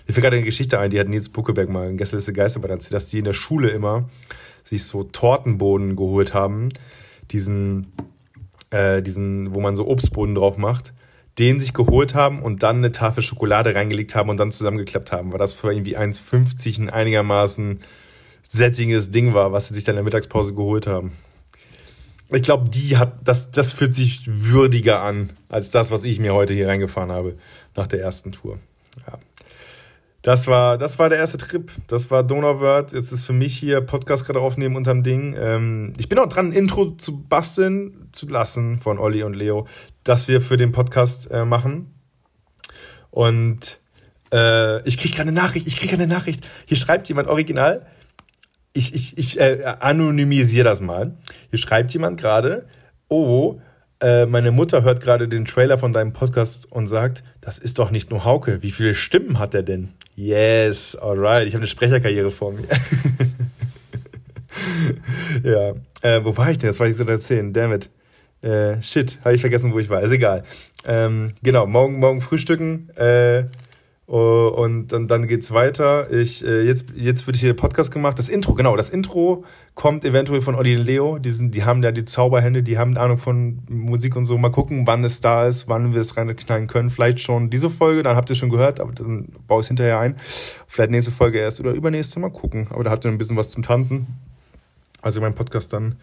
Mir 0.07 0.13
fällt 0.13 0.23
gerade 0.23 0.37
eine 0.37 0.45
Geschichte 0.45 0.79
ein, 0.79 0.91
die 0.91 1.01
hat 1.01 1.09
Nils 1.09 1.31
Buckeberg 1.31 1.69
mal 1.69 1.89
in 1.89 1.97
Gästeliste 1.97 2.33
Geisterbahn 2.33 2.71
erzählt, 2.71 2.95
dass 2.95 3.09
die 3.09 3.19
in 3.19 3.25
der 3.25 3.33
Schule 3.33 3.71
immer 3.71 4.09
sich 4.63 4.85
so 4.85 5.05
Tortenboden 5.05 5.97
geholt 5.97 6.35
haben, 6.35 6.71
diesen, 7.31 7.93
äh, 8.71 9.03
diesen, 9.03 9.55
wo 9.55 9.61
man 9.61 9.77
so 9.77 9.87
Obstboden 9.89 10.35
drauf 10.35 10.59
macht, 10.59 10.93
den 11.39 11.59
sich 11.59 11.75
geholt 11.75 12.15
haben 12.15 12.43
und 12.43 12.63
dann 12.63 12.77
eine 12.77 12.93
Tafel 12.93 13.23
Schokolade 13.23 13.75
reingelegt 13.75 14.15
haben 14.15 14.31
und 14.31 14.39
dann 14.39 14.53
zusammengeklappt 14.53 15.11
haben. 15.11 15.33
War 15.33 15.39
das 15.39 15.53
für 15.53 15.73
irgendwie 15.73 15.97
1,50 15.97 16.83
ein 16.83 16.91
einigermaßen 16.91 17.81
sättiges 18.49 19.11
Ding 19.11 19.35
war, 19.35 19.53
was 19.53 19.69
sie 19.69 19.75
sich 19.75 19.85
dann 19.85 19.95
in 19.95 19.99
der 19.99 20.05
Mittagspause 20.05 20.55
geholt 20.55 20.87
haben. 20.87 21.13
Ich 22.31 22.43
glaube, 22.43 22.71
die 22.71 22.97
hat, 22.97 23.17
das, 23.25 23.51
das 23.51 23.73
fühlt 23.73 23.95
sich 23.95 24.23
würdiger 24.27 25.03
an, 25.03 25.31
als 25.49 25.71
das, 25.71 25.91
was 25.91 26.05
ich 26.05 26.19
mir 26.19 26.35
heute 26.35 26.55
hier 26.55 26.69
reingefahren 26.69 27.13
habe, 27.13 27.37
nach 27.77 27.87
der 27.87 28.01
ersten 28.01 28.33
Tour. 28.33 28.59
Ja. 29.07 29.19
Das 30.23 30.47
war, 30.47 30.79
das 30.79 30.99
war 30.99 31.11
der 31.11 31.19
erste 31.19 31.37
Trip. 31.37 31.71
Das 31.87 32.11
war 32.11 32.23
Donauwörth. 32.23 32.95
Jetzt 32.95 33.13
ist 33.13 33.27
für 33.27 33.35
mich 33.35 33.55
hier 33.55 33.83
Podcast 33.83 34.25
gerade 34.25 34.41
aufnehmen 34.41 34.75
unterm 34.75 35.03
Ding. 35.03 35.37
Ähm, 35.39 35.93
ich 35.99 36.09
bin 36.09 36.19
auch 36.19 36.29
dran, 36.29 36.49
ein 36.49 36.53
Intro 36.53 36.93
zu 36.93 37.21
basteln 37.21 38.09
zu 38.11 38.27
lassen 38.27 38.79
von 38.79 38.99
Olli 38.99 39.23
und 39.23 39.35
Leo, 39.35 39.67
das 40.03 40.27
wir 40.27 40.41
für 40.41 40.57
den 40.57 40.73
Podcast 40.73 41.31
äh, 41.31 41.45
machen. 41.45 41.93
Und 43.11 43.79
äh, 44.33 44.81
ich 44.89 44.97
kriege 44.97 45.15
gerade 45.15 45.31
Nachricht. 45.31 45.67
Ich 45.67 45.77
kriege 45.77 45.93
eine 45.93 46.07
Nachricht. 46.07 46.43
Hier 46.65 46.79
schreibt 46.79 47.07
jemand 47.11 47.29
original 47.29 47.87
ich, 48.75 48.95
ich, 48.95 49.17
ich 49.17 49.41
äh, 49.41 49.65
anonymisiere 49.81 50.65
das 50.65 50.83
mal. 50.83 51.17
Hier 51.49 51.59
schreibt 51.59 51.93
jemand 51.93 52.21
gerade, 52.21 52.67
oh, 53.09 53.55
äh, 53.55 53.61
äh, 54.05 54.27
meine 54.27 54.51
Mutter 54.51 54.83
hört 54.83 55.01
gerade 55.01 55.29
den 55.29 55.47
Trailer 55.47 55.79
von 55.79 55.95
deinem 55.95 56.13
Podcast 56.13 56.71
und 56.71 56.87
sagt, 56.89 57.25
das 57.41 57.59
ist 57.59 57.79
doch 57.79 57.91
nicht 57.91 58.11
nur 58.11 58.27
Hauke. 58.27 58.63
Wie 58.63 58.71
viele 58.71 58.95
Stimmen 58.95 59.39
hat 59.39 59.55
er 59.55 59.63
denn? 59.63 59.95
Yes, 60.15 60.95
alright. 60.95 61.47
Ich 61.47 61.55
habe 61.55 61.63
eine 61.63 61.69
Sprecherkarriere 61.69 62.31
vor 62.31 62.53
mir. 62.53 62.65
ja. 65.43 65.73
Äh, 66.03 66.23
wo 66.23 66.37
war 66.37 66.51
ich 66.51 66.59
denn? 66.59 66.69
Das 66.69 66.81
wollte 66.81 66.93
ich 66.93 66.99
so 66.99 67.05
erzählen. 67.05 67.51
Damit. 67.55 67.89
Äh, 68.43 68.83
shit, 68.83 69.19
habe 69.25 69.35
ich 69.35 69.41
vergessen, 69.41 69.73
wo 69.73 69.79
ich 69.79 69.89
war. 69.89 70.03
Ist 70.03 70.13
egal. 70.13 70.45
Ähm, 70.85 71.33
genau, 71.43 71.67
morgen, 71.67 71.99
morgen 71.99 72.21
frühstücken. 72.21 72.91
Uh, 74.07 74.49
und 74.49 74.89
dann, 74.89 75.09
dann 75.09 75.27
geht's 75.27 75.51
weiter. 75.53 76.11
Ich, 76.13 76.45
äh, 76.45 76.61
jetzt, 76.61 76.87
jetzt 76.95 77.27
wird 77.27 77.39
hier 77.39 77.49
der 77.49 77.55
Podcast 77.55 77.91
gemacht. 77.91 78.19
Das 78.19 78.29
Intro, 78.29 78.53
genau, 78.53 78.77
das 78.77 78.91
Intro 78.91 79.45
kommt 79.75 80.05
eventuell 80.05 80.43
von 80.43 80.55
Olli 80.55 80.77
und 80.77 80.85
Leo. 80.85 81.19
Die, 81.19 81.31
sind, 81.31 81.55
die 81.55 81.65
haben 81.65 81.83
ja 81.83 81.91
die 81.91 82.05
Zauberhände, 82.05 82.63
die 82.63 82.77
haben 82.77 82.99
Ahnung 82.99 83.17
von 83.17 83.63
Musik 83.71 84.15
und 84.15 84.27
so. 84.27 84.37
Mal 84.37 84.51
gucken, 84.51 84.87
wann 84.87 85.05
es 85.05 85.23
da 85.23 85.47
ist, 85.47 85.69
wann 85.69 85.95
wir 85.95 86.03
es 86.03 86.19
reinknallen 86.19 86.67
können. 86.67 86.91
Vielleicht 86.91 87.21
schon 87.21 87.49
diese 87.49 87.71
Folge, 87.71 88.03
dann 88.03 88.15
habt 88.15 88.29
ihr 88.29 88.37
schon 88.37 88.51
gehört, 88.51 88.79
aber 88.79 88.93
dann 88.93 89.29
baue 89.49 89.61
ich 89.61 89.65
es 89.65 89.69
hinterher 89.69 89.99
ein. 89.99 90.17
Vielleicht 90.67 90.91
nächste 90.91 91.11
Folge 91.11 91.39
erst 91.39 91.61
oder 91.61 91.73
übernächste, 91.73 92.21
mal 92.21 92.31
gucken. 92.31 92.67
Aber 92.71 92.85
da 92.85 92.91
habt 92.91 93.07
ihr 93.07 93.11
ein 93.11 93.17
bisschen 93.17 93.39
was 93.39 93.53
zum 93.53 93.63
Tanzen. 93.63 94.07
Also 95.01 95.21
ihr 95.21 95.23
meinen 95.23 95.35
Podcast 95.35 95.73
dann 95.73 95.95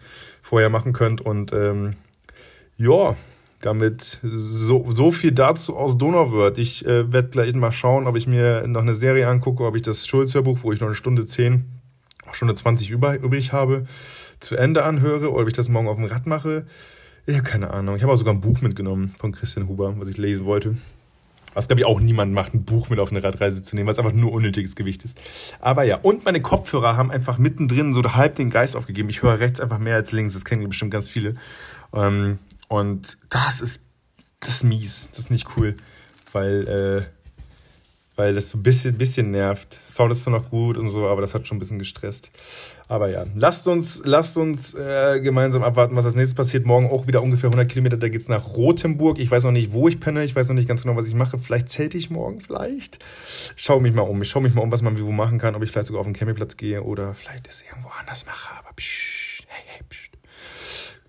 vorher 0.42 0.70
machen 0.70 0.92
könnt. 0.92 1.20
Und 1.20 1.52
ähm, 1.52 1.94
ja, 2.76 3.14
damit 3.62 4.18
so, 4.22 4.84
so 4.90 5.12
viel 5.12 5.32
dazu 5.32 5.76
aus 5.76 5.96
Donauwörth. 5.96 6.58
Ich 6.58 6.84
äh, 6.84 7.10
werde 7.12 7.28
gleich 7.28 7.54
mal 7.54 7.72
schauen, 7.72 8.06
ob 8.06 8.16
ich 8.16 8.26
mir 8.26 8.66
noch 8.66 8.82
eine 8.82 8.94
Serie 8.94 9.28
angucke, 9.28 9.64
ob 9.64 9.76
ich 9.76 9.82
das 9.82 10.06
Schulzerbuch, 10.06 10.58
wo 10.62 10.72
ich 10.72 10.80
noch 10.80 10.88
eine 10.88 10.96
Stunde 10.96 11.24
10, 11.24 11.64
Stunde 12.32 12.54
20 12.54 12.90
über, 12.90 13.14
übrig 13.16 13.52
habe, 13.52 13.86
zu 14.40 14.56
Ende 14.56 14.84
anhöre 14.84 15.30
oder 15.30 15.42
ob 15.42 15.48
ich 15.48 15.54
das 15.54 15.68
morgen 15.68 15.88
auf 15.88 15.96
dem 15.96 16.06
Rad 16.06 16.26
mache. 16.26 16.66
Ja, 17.26 17.40
keine 17.40 17.70
Ahnung. 17.70 17.94
Ich 17.94 18.02
habe 18.02 18.12
auch 18.12 18.16
sogar 18.16 18.34
ein 18.34 18.40
Buch 18.40 18.60
mitgenommen 18.62 19.14
von 19.16 19.30
Christian 19.30 19.68
Huber, 19.68 19.94
was 19.96 20.08
ich 20.08 20.18
lesen 20.18 20.44
wollte. 20.44 20.76
Was, 21.54 21.68
glaube 21.68 21.80
ich, 21.80 21.86
auch 21.86 22.00
niemand 22.00 22.32
macht, 22.32 22.54
ein 22.54 22.64
Buch 22.64 22.88
mit 22.88 22.98
auf 22.98 23.10
eine 23.10 23.22
Radreise 23.22 23.62
zu 23.62 23.76
nehmen, 23.76 23.86
was 23.86 23.98
einfach 23.98 24.14
nur 24.14 24.32
unnötiges 24.32 24.74
Gewicht 24.74 25.04
ist. 25.04 25.18
Aber 25.60 25.84
ja, 25.84 25.98
und 25.98 26.24
meine 26.24 26.40
Kopfhörer 26.40 26.96
haben 26.96 27.10
einfach 27.10 27.38
mittendrin 27.38 27.92
so 27.92 28.02
halb 28.02 28.36
den 28.36 28.50
Geist 28.50 28.74
aufgegeben. 28.74 29.10
Ich 29.10 29.22
höre 29.22 29.38
rechts 29.38 29.60
einfach 29.60 29.78
mehr 29.78 29.96
als 29.96 30.12
links. 30.12 30.32
Das 30.32 30.44
kennen 30.44 30.66
bestimmt 30.66 30.90
ganz 30.90 31.08
viele. 31.08 31.36
Ähm, 31.94 32.38
und 32.72 33.18
das 33.28 33.60
ist, 33.60 33.82
das 34.40 34.48
ist 34.48 34.64
mies, 34.64 35.08
das 35.10 35.18
ist 35.18 35.30
nicht 35.30 35.46
cool, 35.58 35.74
weil, 36.32 36.66
äh, 36.66 37.02
weil 38.16 38.34
das 38.34 38.48
so 38.48 38.56
ein 38.56 38.62
bisschen, 38.62 38.96
bisschen 38.96 39.30
nervt. 39.30 39.78
Sound 39.86 40.10
ist 40.10 40.22
zwar 40.22 40.32
noch 40.32 40.48
gut 40.48 40.78
und 40.78 40.88
so, 40.88 41.06
aber 41.06 41.20
das 41.20 41.34
hat 41.34 41.46
schon 41.46 41.58
ein 41.58 41.60
bisschen 41.60 41.78
gestresst. 41.78 42.30
Aber 42.88 43.10
ja, 43.10 43.26
lasst 43.34 43.68
uns, 43.68 44.00
lasst 44.06 44.38
uns 44.38 44.72
äh, 44.72 45.20
gemeinsam 45.20 45.62
abwarten, 45.62 45.96
was 45.96 46.06
als 46.06 46.14
nächstes 46.14 46.34
passiert. 46.34 46.64
Morgen 46.64 46.88
auch 46.88 47.06
wieder 47.06 47.22
ungefähr 47.22 47.48
100 47.48 47.68
Kilometer, 47.68 47.98
da 47.98 48.08
geht 48.08 48.22
es 48.22 48.28
nach 48.28 48.54
Rothenburg. 48.54 49.18
Ich 49.18 49.30
weiß 49.30 49.44
noch 49.44 49.52
nicht, 49.52 49.74
wo 49.74 49.86
ich 49.86 50.00
penne, 50.00 50.24
ich 50.24 50.34
weiß 50.34 50.48
noch 50.48 50.54
nicht 50.54 50.66
ganz 50.66 50.84
genau, 50.84 50.96
was 50.96 51.06
ich 51.06 51.14
mache. 51.14 51.36
Vielleicht 51.36 51.68
zelte 51.68 51.98
ich 51.98 52.08
morgen, 52.08 52.40
vielleicht. 52.40 53.00
Ich 53.54 53.64
schaue 53.64 53.82
mich 53.82 53.92
mal 53.92 54.00
um. 54.00 54.22
Ich 54.22 54.30
schaue 54.30 54.44
mich 54.44 54.54
mal 54.54 54.62
um, 54.62 54.72
was 54.72 54.80
man 54.80 54.96
wie 54.96 55.04
wo 55.04 55.12
machen 55.12 55.38
kann, 55.38 55.54
ob 55.54 55.62
ich 55.62 55.70
vielleicht 55.70 55.88
sogar 55.88 56.00
auf 56.00 56.06
den 56.06 56.14
Campingplatz 56.14 56.56
gehe 56.56 56.82
oder 56.82 57.12
vielleicht 57.12 57.48
es 57.48 57.62
irgendwo 57.70 57.90
anders 58.00 58.24
mache. 58.24 58.58
Aber 58.58 58.72
psch, 58.74 59.42
hey, 59.46 59.62
hey, 59.66 59.82
psch. 59.90 60.10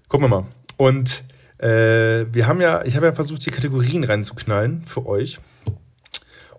Gucken 0.10 0.26
wir 0.26 0.41
mal. 0.41 0.45
Und 0.76 1.23
äh, 1.63 2.26
wir 2.34 2.47
haben 2.47 2.60
ja, 2.60 2.84
ich 2.84 2.95
habe 2.97 3.06
ja 3.06 3.13
versucht, 3.13 3.43
hier 3.43 3.54
Kategorien 3.54 4.04
reinzuknallen 4.04 4.82
für 4.82 5.06
euch. 5.06 5.39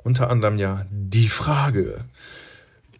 Unter 0.02 0.30
anderem 0.30 0.58
ja 0.58 0.86
die 0.90 1.28
Frage. 1.28 2.04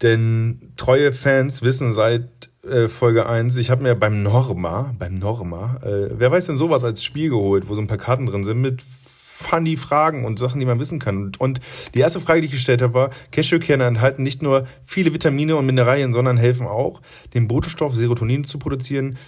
Denn 0.03 0.73
treue 0.77 1.13
Fans 1.13 1.63
wissen 1.63 1.95
seit 1.95 2.51
äh, 2.63 2.89
Folge 2.89 3.27
1, 3.27 3.57
ich 3.57 3.71
habe 3.71 3.83
mir 3.83 3.95
beim 3.95 4.23
Norma, 4.23 4.95
beim 4.99 5.19
Norma, 5.19 5.81
äh, 5.83 6.11
wer 6.13 6.31
weiß 6.31 6.47
denn 6.47 6.57
sowas 6.57 6.85
als 6.85 7.03
Spiel 7.03 7.31
geholt, 7.31 7.69
wo 7.69 7.75
so 7.75 7.81
ein 7.81 7.87
paar 7.87 7.99
Karten 7.99 8.27
drin 8.27 8.45
sind 8.45 8.61
mit 8.61 8.83
funny 8.83 9.77
Fragen 9.77 10.25
und 10.25 10.39
Sachen, 10.39 10.61
die 10.61 10.67
man 10.67 10.79
wissen 10.79 10.99
kann. 10.99 11.33
Und 11.39 11.61
die 11.95 12.01
erste 12.01 12.21
Frage, 12.21 12.41
die 12.41 12.47
ich 12.47 12.53
gestellt 12.53 12.83
habe, 12.83 12.95
war, 12.95 13.11
Cashewkerne 13.33 13.85
enthalten 13.85 14.23
nicht 14.23 14.43
nur 14.43 14.67
viele 14.85 15.13
Vitamine 15.13 15.57
und 15.57 15.67
Mineralien, 15.67 16.13
sondern 16.13 16.37
helfen 16.37 16.67
auch, 16.67 17.01
den 17.33 17.49
Botenstoff 17.49 17.95
Serotonin 17.95 18.45
zu 18.45 18.59
produzieren, 18.59 19.19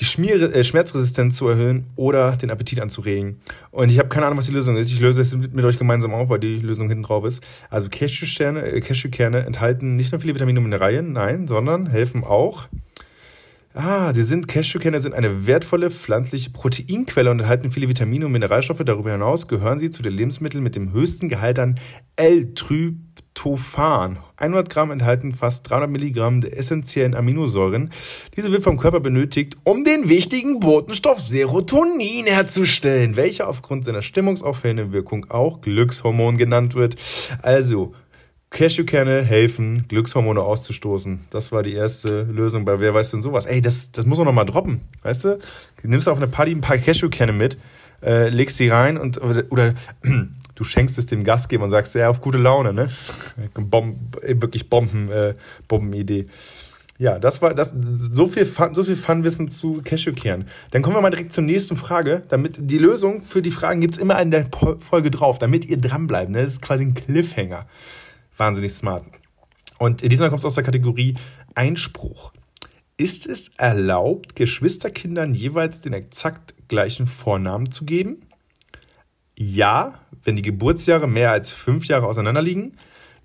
die 0.00 0.06
Schmier 0.06 0.42
äh, 0.54 0.64
Schmerzresistenz 0.64 1.36
zu 1.36 1.48
erhöhen 1.48 1.86
oder 1.94 2.32
den 2.32 2.50
Appetit 2.50 2.80
anzuregen. 2.80 3.40
Und 3.70 3.90
ich 3.90 3.98
habe 3.98 4.08
keine 4.08 4.26
Ahnung, 4.26 4.38
was 4.38 4.46
die 4.46 4.52
Lösung 4.52 4.76
ist. 4.76 4.90
Ich 4.90 5.00
löse 5.00 5.20
es 5.20 5.36
mit, 5.36 5.54
mit, 5.54 5.64
euch 5.64 5.78
gemeinsam 5.78 6.14
auf, 6.14 6.30
weil 6.30 6.40
die 6.40 6.56
Lösung 6.56 6.88
hinten 6.88 7.04
drauf 7.04 7.24
ist. 7.24 7.44
Also 7.68 7.88
Cashewkerne 7.88 8.62
äh, 8.62 8.80
Cashewkerne 8.80 9.44
enthalten 9.44 9.96
nicht 9.96 10.12
nur 10.12 10.20
viele 10.20 10.34
Vitamine 10.34 10.58
und 10.58 10.64
Mineralien, 10.64 11.12
nein, 11.12 11.46
sondern 11.46 11.86
helfen 11.86 12.24
auch. 12.24 12.68
Ah, 13.72 14.12
die 14.12 14.22
sind 14.22 14.48
Cashewkerne 14.48 14.98
sind 14.98 15.14
eine 15.14 15.46
wertvolle 15.46 15.90
pflanzliche 15.90 16.50
Proteinquelle 16.50 17.30
und 17.30 17.38
enthalten 17.38 17.70
viele 17.70 17.88
Vitamine 17.88 18.26
und 18.26 18.32
Mineralstoffe. 18.32 18.82
Darüber 18.84 19.12
hinaus 19.12 19.46
gehören 19.46 19.78
sie 19.78 19.90
zu 19.90 20.02
den 20.02 20.12
Lebensmitteln 20.12 20.62
mit 20.62 20.74
dem 20.74 20.92
höchsten 20.92 21.28
Gehalt 21.28 21.58
an 21.60 21.78
L-Tryptophan 22.16 23.10
Tryptophan. 23.40 24.18
100 24.36 24.68
Gramm 24.68 24.90
enthalten 24.90 25.32
fast 25.32 25.68
300 25.70 25.90
Milligramm 25.90 26.40
der 26.40 26.58
essentiellen 26.58 27.14
Aminosäuren. 27.14 27.90
Diese 28.36 28.52
wird 28.52 28.62
vom 28.62 28.76
Körper 28.76 29.00
benötigt, 29.00 29.56
um 29.64 29.84
den 29.84 30.08
wichtigen 30.08 30.60
Botenstoff 30.60 31.20
Serotonin 31.20 32.26
herzustellen, 32.26 33.16
welcher 33.16 33.48
aufgrund 33.48 33.84
seiner 33.84 34.02
stimmungsaufhellenden 34.02 34.92
Wirkung 34.92 35.30
auch 35.30 35.60
Glückshormon 35.60 36.36
genannt 36.36 36.74
wird. 36.74 36.96
Also, 37.42 37.94
Cashewkerne 38.50 39.22
helfen, 39.22 39.86
Glückshormone 39.88 40.40
auszustoßen. 40.40 41.20
Das 41.30 41.52
war 41.52 41.62
die 41.62 41.72
erste 41.72 42.22
Lösung 42.22 42.64
bei 42.64 42.80
Wer 42.80 42.92
weiß 42.92 43.12
denn 43.12 43.22
sowas. 43.22 43.46
Ey, 43.46 43.62
das, 43.62 43.92
das 43.92 44.06
muss 44.06 44.18
man 44.18 44.26
nochmal 44.26 44.44
droppen, 44.44 44.80
weißt 45.02 45.24
du? 45.24 45.38
Nimmst 45.84 46.08
auf 46.08 46.16
eine 46.16 46.26
Party 46.26 46.50
ein 46.50 46.60
paar 46.60 46.76
Cashewkerne 46.76 47.32
mit, 47.32 47.58
äh, 48.02 48.28
legst 48.28 48.56
sie 48.56 48.68
rein 48.68 48.98
und 48.98 49.22
oder, 49.22 49.44
oder 49.50 49.74
du 50.56 50.64
schenkst 50.64 50.98
es 50.98 51.06
dem 51.06 51.22
Gastgeber 51.22 51.64
und 51.64 51.70
sagst, 51.70 51.94
ja, 51.94 52.10
auf 52.10 52.20
gute 52.20 52.38
Laune, 52.38 52.72
ne? 52.72 52.90
Bom 53.54 54.10
wirklich 54.20 54.68
Bomben, 54.68 55.10
äh, 55.10 55.34
Bombenidee. 55.68 56.26
Ja, 56.98 57.18
das 57.18 57.40
war 57.40 57.54
das, 57.54 57.72
so 58.12 58.26
viel, 58.26 58.44
so 58.44 58.84
viel 58.84 58.96
Funwissen 58.96 59.48
zu 59.48 59.80
Cashewkern. 59.82 60.46
Dann 60.72 60.82
kommen 60.82 60.96
wir 60.96 61.00
mal 61.00 61.08
direkt 61.08 61.32
zur 61.32 61.44
nächsten 61.44 61.76
Frage. 61.76 62.22
Damit 62.28 62.56
die 62.58 62.76
Lösung 62.76 63.22
für 63.22 63.40
die 63.40 63.52
Fragen 63.52 63.80
gibt 63.80 63.94
es 63.94 64.00
immer 64.00 64.20
in 64.20 64.30
der 64.30 64.46
Folge 64.80 65.10
drauf, 65.10 65.38
damit 65.38 65.64
ihr 65.64 65.78
dranbleibt. 65.78 66.30
Ne? 66.30 66.42
Das 66.42 66.54
ist 66.54 66.62
quasi 66.62 66.84
ein 66.84 66.92
Cliffhanger. 66.92 67.66
Wahnsinnig 68.40 68.72
smart. 68.72 69.04
Und 69.78 70.00
diesmal 70.00 70.30
kommt 70.30 70.40
es 70.40 70.46
aus 70.46 70.54
der 70.54 70.64
Kategorie 70.64 71.14
Einspruch. 71.54 72.32
Ist 72.96 73.26
es 73.26 73.50
erlaubt, 73.58 74.34
Geschwisterkindern 74.34 75.34
jeweils 75.34 75.82
den 75.82 75.92
exakt 75.92 76.54
gleichen 76.68 77.06
Vornamen 77.06 77.70
zu 77.70 77.84
geben? 77.84 78.20
Ja, 79.36 80.00
wenn 80.24 80.36
die 80.36 80.42
Geburtsjahre 80.42 81.06
mehr 81.06 81.32
als 81.32 81.50
fünf 81.50 81.84
Jahre 81.84 82.06
auseinander 82.06 82.40
liegen. 82.40 82.76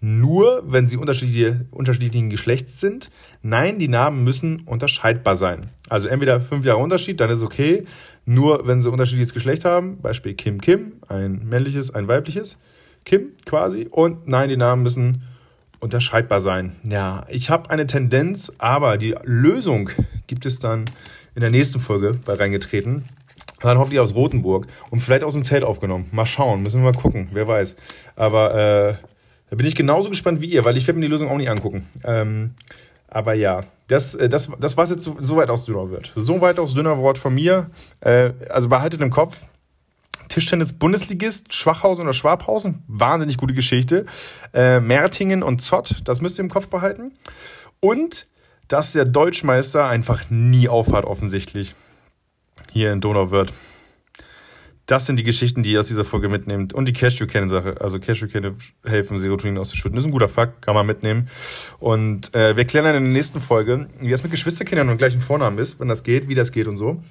Nur, 0.01 0.63
wenn 0.65 0.89
sie 0.89 0.97
unterschiedliche, 0.97 1.65
unterschiedlichen 1.71 2.29
Geschlechts 2.29 2.81
sind. 2.81 3.09
Nein, 3.41 3.79
die 3.79 3.87
Namen 3.87 4.23
müssen 4.25 4.61
unterscheidbar 4.61 5.37
sein. 5.37 5.69
Also 5.87 6.09
entweder 6.09 6.41
fünf 6.41 6.65
Jahre 6.65 6.83
Unterschied, 6.83 7.21
dann 7.21 7.29
ist 7.29 7.41
okay. 7.41 7.85
Nur, 8.25 8.67
wenn 8.67 8.81
sie 8.81 8.91
unterschiedliches 8.91 9.33
Geschlecht 9.33 9.63
haben. 9.63 10.01
Beispiel 10.01 10.33
Kim 10.33 10.59
Kim, 10.59 10.93
ein 11.07 11.45
männliches, 11.45 11.91
ein 11.91 12.09
weibliches. 12.09 12.57
Kim 13.05 13.31
quasi. 13.45 13.87
Und 13.89 14.27
nein, 14.27 14.49
die 14.49 14.57
Namen 14.57 14.83
müssen 14.83 15.23
unterscheidbar 15.79 16.41
sein. 16.41 16.75
Ja, 16.83 17.25
ich 17.29 17.49
habe 17.49 17.69
eine 17.69 17.87
Tendenz, 17.87 18.51
aber 18.57 18.97
die 18.97 19.15
Lösung 19.23 19.91
gibt 20.27 20.45
es 20.45 20.59
dann 20.59 20.85
in 21.35 21.41
der 21.41 21.51
nächsten 21.51 21.79
Folge 21.79 22.13
bei 22.25 22.33
reingetreten. 22.33 23.05
Dann 23.61 23.77
hoffentlich 23.77 23.99
aus 23.99 24.15
Rothenburg 24.15 24.67
und 24.89 24.99
vielleicht 24.99 25.23
aus 25.23 25.33
dem 25.33 25.43
Zelt 25.43 25.63
aufgenommen. 25.63 26.07
Mal 26.11 26.25
schauen, 26.25 26.61
müssen 26.61 26.83
wir 26.83 26.91
mal 26.91 26.99
gucken, 26.99 27.29
wer 27.31 27.47
weiß. 27.47 27.75
Aber 28.15 28.53
äh, 28.53 28.95
da 29.49 29.55
bin 29.55 29.65
ich 29.65 29.75
genauso 29.75 30.09
gespannt 30.09 30.41
wie 30.41 30.47
ihr, 30.47 30.65
weil 30.65 30.77
ich 30.77 30.87
werde 30.87 30.99
mir 30.99 31.05
die 31.05 31.11
Lösung 31.11 31.29
auch 31.29 31.37
nicht 31.37 31.49
angucken. 31.49 31.87
Ähm, 32.03 32.51
aber 33.07 33.33
ja, 33.33 33.63
das, 33.87 34.15
äh, 34.15 34.27
das, 34.27 34.51
das 34.59 34.77
war 34.77 34.87
jetzt 34.87 35.03
so, 35.03 35.17
so 35.19 35.35
weit 35.37 35.49
aus 35.49 35.65
dünner 35.65 35.89
wird. 35.89 36.11
So 36.15 36.41
weit 36.41 36.59
aus 36.59 36.73
dünner 36.73 36.97
Wort 36.97 37.17
von 37.17 37.33
mir. 37.33 37.69
Äh, 38.01 38.31
also 38.49 38.69
behaltet 38.69 39.01
im 39.01 39.09
Kopf, 39.09 39.41
Tischtennis-Bundesligist, 40.29 41.53
Schwachhausen 41.53 42.03
oder 42.03 42.13
Schwabhausen, 42.13 42.83
wahnsinnig 42.87 43.37
gute 43.37 43.53
Geschichte. 43.53 44.05
Äh, 44.53 44.79
Mertingen 44.79 45.43
und 45.43 45.61
Zott, 45.61 46.01
das 46.05 46.21
müsst 46.21 46.39
ihr 46.39 46.43
im 46.43 46.49
Kopf 46.49 46.69
behalten. 46.69 47.13
Und 47.79 48.27
dass 48.67 48.93
der 48.93 49.05
Deutschmeister 49.05 49.87
einfach 49.87 50.29
nie 50.29 50.67
aufhört, 50.67 51.05
offensichtlich 51.05 51.75
hier 52.71 52.91
in 52.91 53.01
Donauwörth. 53.01 53.53
Das 54.85 55.07
sind 55.07 55.17
die 55.17 55.23
Geschichten, 55.23 55.63
die 55.63 55.71
ihr 55.71 55.79
aus 55.79 55.87
dieser 55.87 56.05
Folge 56.05 56.29
mitnehmt. 56.29 56.73
Und 56.73 56.87
die 56.87 56.93
Cashew-Kerne-Sache. 56.93 57.77
Also 57.81 57.99
Cashew-Kerne 57.99 58.55
helfen, 58.83 59.17
Serotonin 59.17 59.57
auszuschütten. 59.57 59.95
Das 59.95 60.03
ist 60.03 60.09
ein 60.09 60.11
guter 60.11 60.29
Fakt, 60.29 60.61
kann 60.61 60.75
man 60.75 60.85
mitnehmen. 60.85 61.27
Und 61.79 62.35
äh, 62.35 62.55
wir 62.55 62.65
klären 62.65 62.85
dann 62.85 62.95
in 62.95 63.03
der 63.03 63.13
nächsten 63.13 63.41
Folge, 63.41 63.87
wie 63.99 64.11
das 64.11 64.21
mit 64.21 64.31
Geschwisterkindern 64.31 64.89
und 64.89 64.97
gleichen 64.97 65.21
Vornamen 65.21 65.57
ist, 65.57 65.79
wenn 65.79 65.87
das 65.87 66.03
geht, 66.03 66.27
wie 66.27 66.35
das 66.35 66.51
geht 66.51 66.67
und 66.67 66.77
so. 66.77 67.01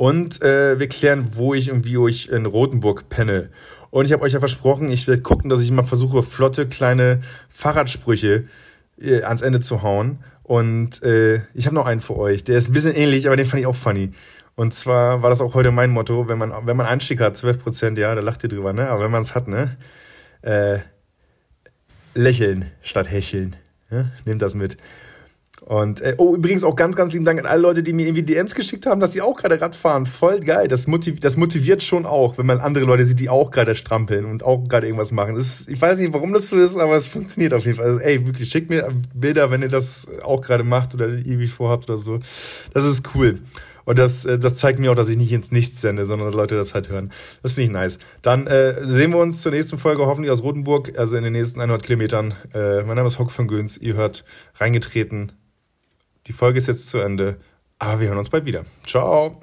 Und 0.00 0.40
äh, 0.40 0.78
wir 0.78 0.88
klären, 0.88 1.32
wo 1.32 1.52
ich 1.52 1.70
und 1.70 1.84
wie 1.84 2.08
ich 2.08 2.32
in 2.32 2.46
Rothenburg 2.46 3.10
penne. 3.10 3.50
Und 3.90 4.06
ich 4.06 4.14
habe 4.14 4.22
euch 4.22 4.32
ja 4.32 4.38
versprochen, 4.38 4.88
ich 4.88 5.06
werde 5.06 5.20
gucken, 5.20 5.50
dass 5.50 5.60
ich 5.60 5.70
mal 5.70 5.82
versuche, 5.82 6.22
flotte 6.22 6.66
kleine 6.66 7.20
Fahrradsprüche 7.50 8.44
äh, 8.98 9.20
ans 9.24 9.42
Ende 9.42 9.60
zu 9.60 9.82
hauen. 9.82 10.20
Und 10.42 11.02
äh, 11.02 11.42
ich 11.52 11.66
habe 11.66 11.74
noch 11.74 11.84
einen 11.84 12.00
für 12.00 12.16
euch. 12.16 12.44
Der 12.44 12.56
ist 12.56 12.70
ein 12.70 12.72
bisschen 12.72 12.94
ähnlich, 12.94 13.26
aber 13.26 13.36
den 13.36 13.44
fand 13.44 13.60
ich 13.60 13.66
auch 13.66 13.76
funny. 13.76 14.12
Und 14.54 14.72
zwar 14.72 15.22
war 15.22 15.28
das 15.28 15.42
auch 15.42 15.52
heute 15.52 15.70
mein 15.70 15.90
Motto, 15.90 16.28
wenn 16.28 16.38
man, 16.38 16.54
wenn 16.64 16.78
man 16.78 16.86
Einstieg 16.86 17.20
hat, 17.20 17.36
12%, 17.36 17.98
ja, 17.98 18.14
da 18.14 18.22
lacht 18.22 18.42
ihr 18.42 18.48
drüber, 18.48 18.72
ne? 18.72 18.88
Aber 18.88 19.04
wenn 19.04 19.10
man 19.10 19.20
es 19.20 19.34
hat, 19.34 19.48
ne? 19.48 19.76
Äh, 20.40 20.78
lächeln 22.14 22.70
statt 22.80 23.10
hecheln. 23.10 23.54
Ja? 23.90 24.06
Nehmt 24.24 24.40
das 24.40 24.54
mit. 24.54 24.78
Und 25.66 26.00
äh, 26.00 26.14
oh, 26.16 26.34
übrigens 26.34 26.64
auch 26.64 26.74
ganz, 26.74 26.96
ganz 26.96 27.12
lieben 27.12 27.24
Dank 27.24 27.38
an 27.38 27.46
alle 27.46 27.60
Leute, 27.60 27.82
die 27.82 27.92
mir 27.92 28.06
irgendwie 28.06 28.22
DMs 28.22 28.54
geschickt 28.54 28.86
haben, 28.86 29.00
dass 29.00 29.12
sie 29.12 29.20
auch 29.20 29.36
gerade 29.36 29.60
Rad 29.60 29.76
fahren. 29.76 30.06
Voll 30.06 30.40
geil. 30.40 30.68
Das, 30.68 30.86
motiv 30.86 31.20
das 31.20 31.36
motiviert 31.36 31.82
schon 31.82 32.06
auch, 32.06 32.38
wenn 32.38 32.46
man 32.46 32.60
andere 32.60 32.84
Leute 32.84 33.04
sieht, 33.04 33.20
die 33.20 33.28
auch 33.28 33.50
gerade 33.50 33.74
strampeln 33.74 34.24
und 34.24 34.42
auch 34.42 34.66
gerade 34.68 34.86
irgendwas 34.86 35.12
machen. 35.12 35.36
Ist, 35.36 35.68
ich 35.68 35.80
weiß 35.80 35.98
nicht, 35.98 36.12
warum 36.12 36.32
das 36.32 36.48
so 36.48 36.56
ist, 36.56 36.76
aber 36.76 36.96
es 36.96 37.06
funktioniert 37.06 37.52
auf 37.52 37.64
jeden 37.64 37.76
Fall. 37.76 37.86
Also, 37.86 38.00
ey, 38.00 38.26
wirklich, 38.26 38.48
schickt 38.48 38.70
mir 38.70 38.88
Bilder, 39.14 39.50
wenn 39.50 39.62
ihr 39.62 39.68
das 39.68 40.08
auch 40.22 40.40
gerade 40.40 40.64
macht 40.64 40.94
oder 40.94 41.08
irgendwie 41.08 41.46
vorhabt 41.46 41.88
oder 41.88 41.98
so. 41.98 42.20
Das 42.72 42.84
ist 42.84 43.14
cool. 43.14 43.38
Und 43.84 43.98
das, 43.98 44.24
äh, 44.24 44.38
das 44.38 44.56
zeigt 44.56 44.78
mir 44.78 44.90
auch, 44.90 44.94
dass 44.94 45.08
ich 45.08 45.16
nicht 45.16 45.32
ins 45.32 45.50
Nichts 45.50 45.80
sende, 45.80 46.06
sondern 46.06 46.32
Leute 46.32 46.54
das 46.54 46.74
halt 46.74 46.88
hören. 46.88 47.10
Das 47.42 47.52
finde 47.52 47.66
ich 47.66 47.70
nice. 47.70 47.98
Dann 48.22 48.46
äh, 48.46 48.84
sehen 48.84 49.10
wir 49.10 49.18
uns 49.18 49.42
zur 49.42 49.52
nächsten 49.52 49.78
Folge, 49.78 50.06
hoffentlich 50.06 50.30
aus 50.30 50.42
Rotenburg, 50.42 50.98
also 50.98 51.16
in 51.16 51.24
den 51.24 51.32
nächsten 51.32 51.60
100 51.60 51.82
Kilometern. 51.82 52.34
Äh, 52.54 52.82
mein 52.82 52.96
Name 52.96 53.08
ist 53.08 53.18
Hock 53.18 53.30
von 53.30 53.48
Göns. 53.48 53.78
Ihr 53.78 53.94
hört 53.94 54.24
reingetreten. 54.58 55.32
Die 56.30 56.34
Folge 56.36 56.58
ist 56.58 56.68
jetzt 56.68 56.88
zu 56.88 56.98
Ende, 56.98 57.40
aber 57.80 57.98
wir 57.98 58.06
hören 58.06 58.18
uns 58.18 58.30
bald 58.30 58.44
wieder. 58.44 58.64
Ciao. 58.86 59.40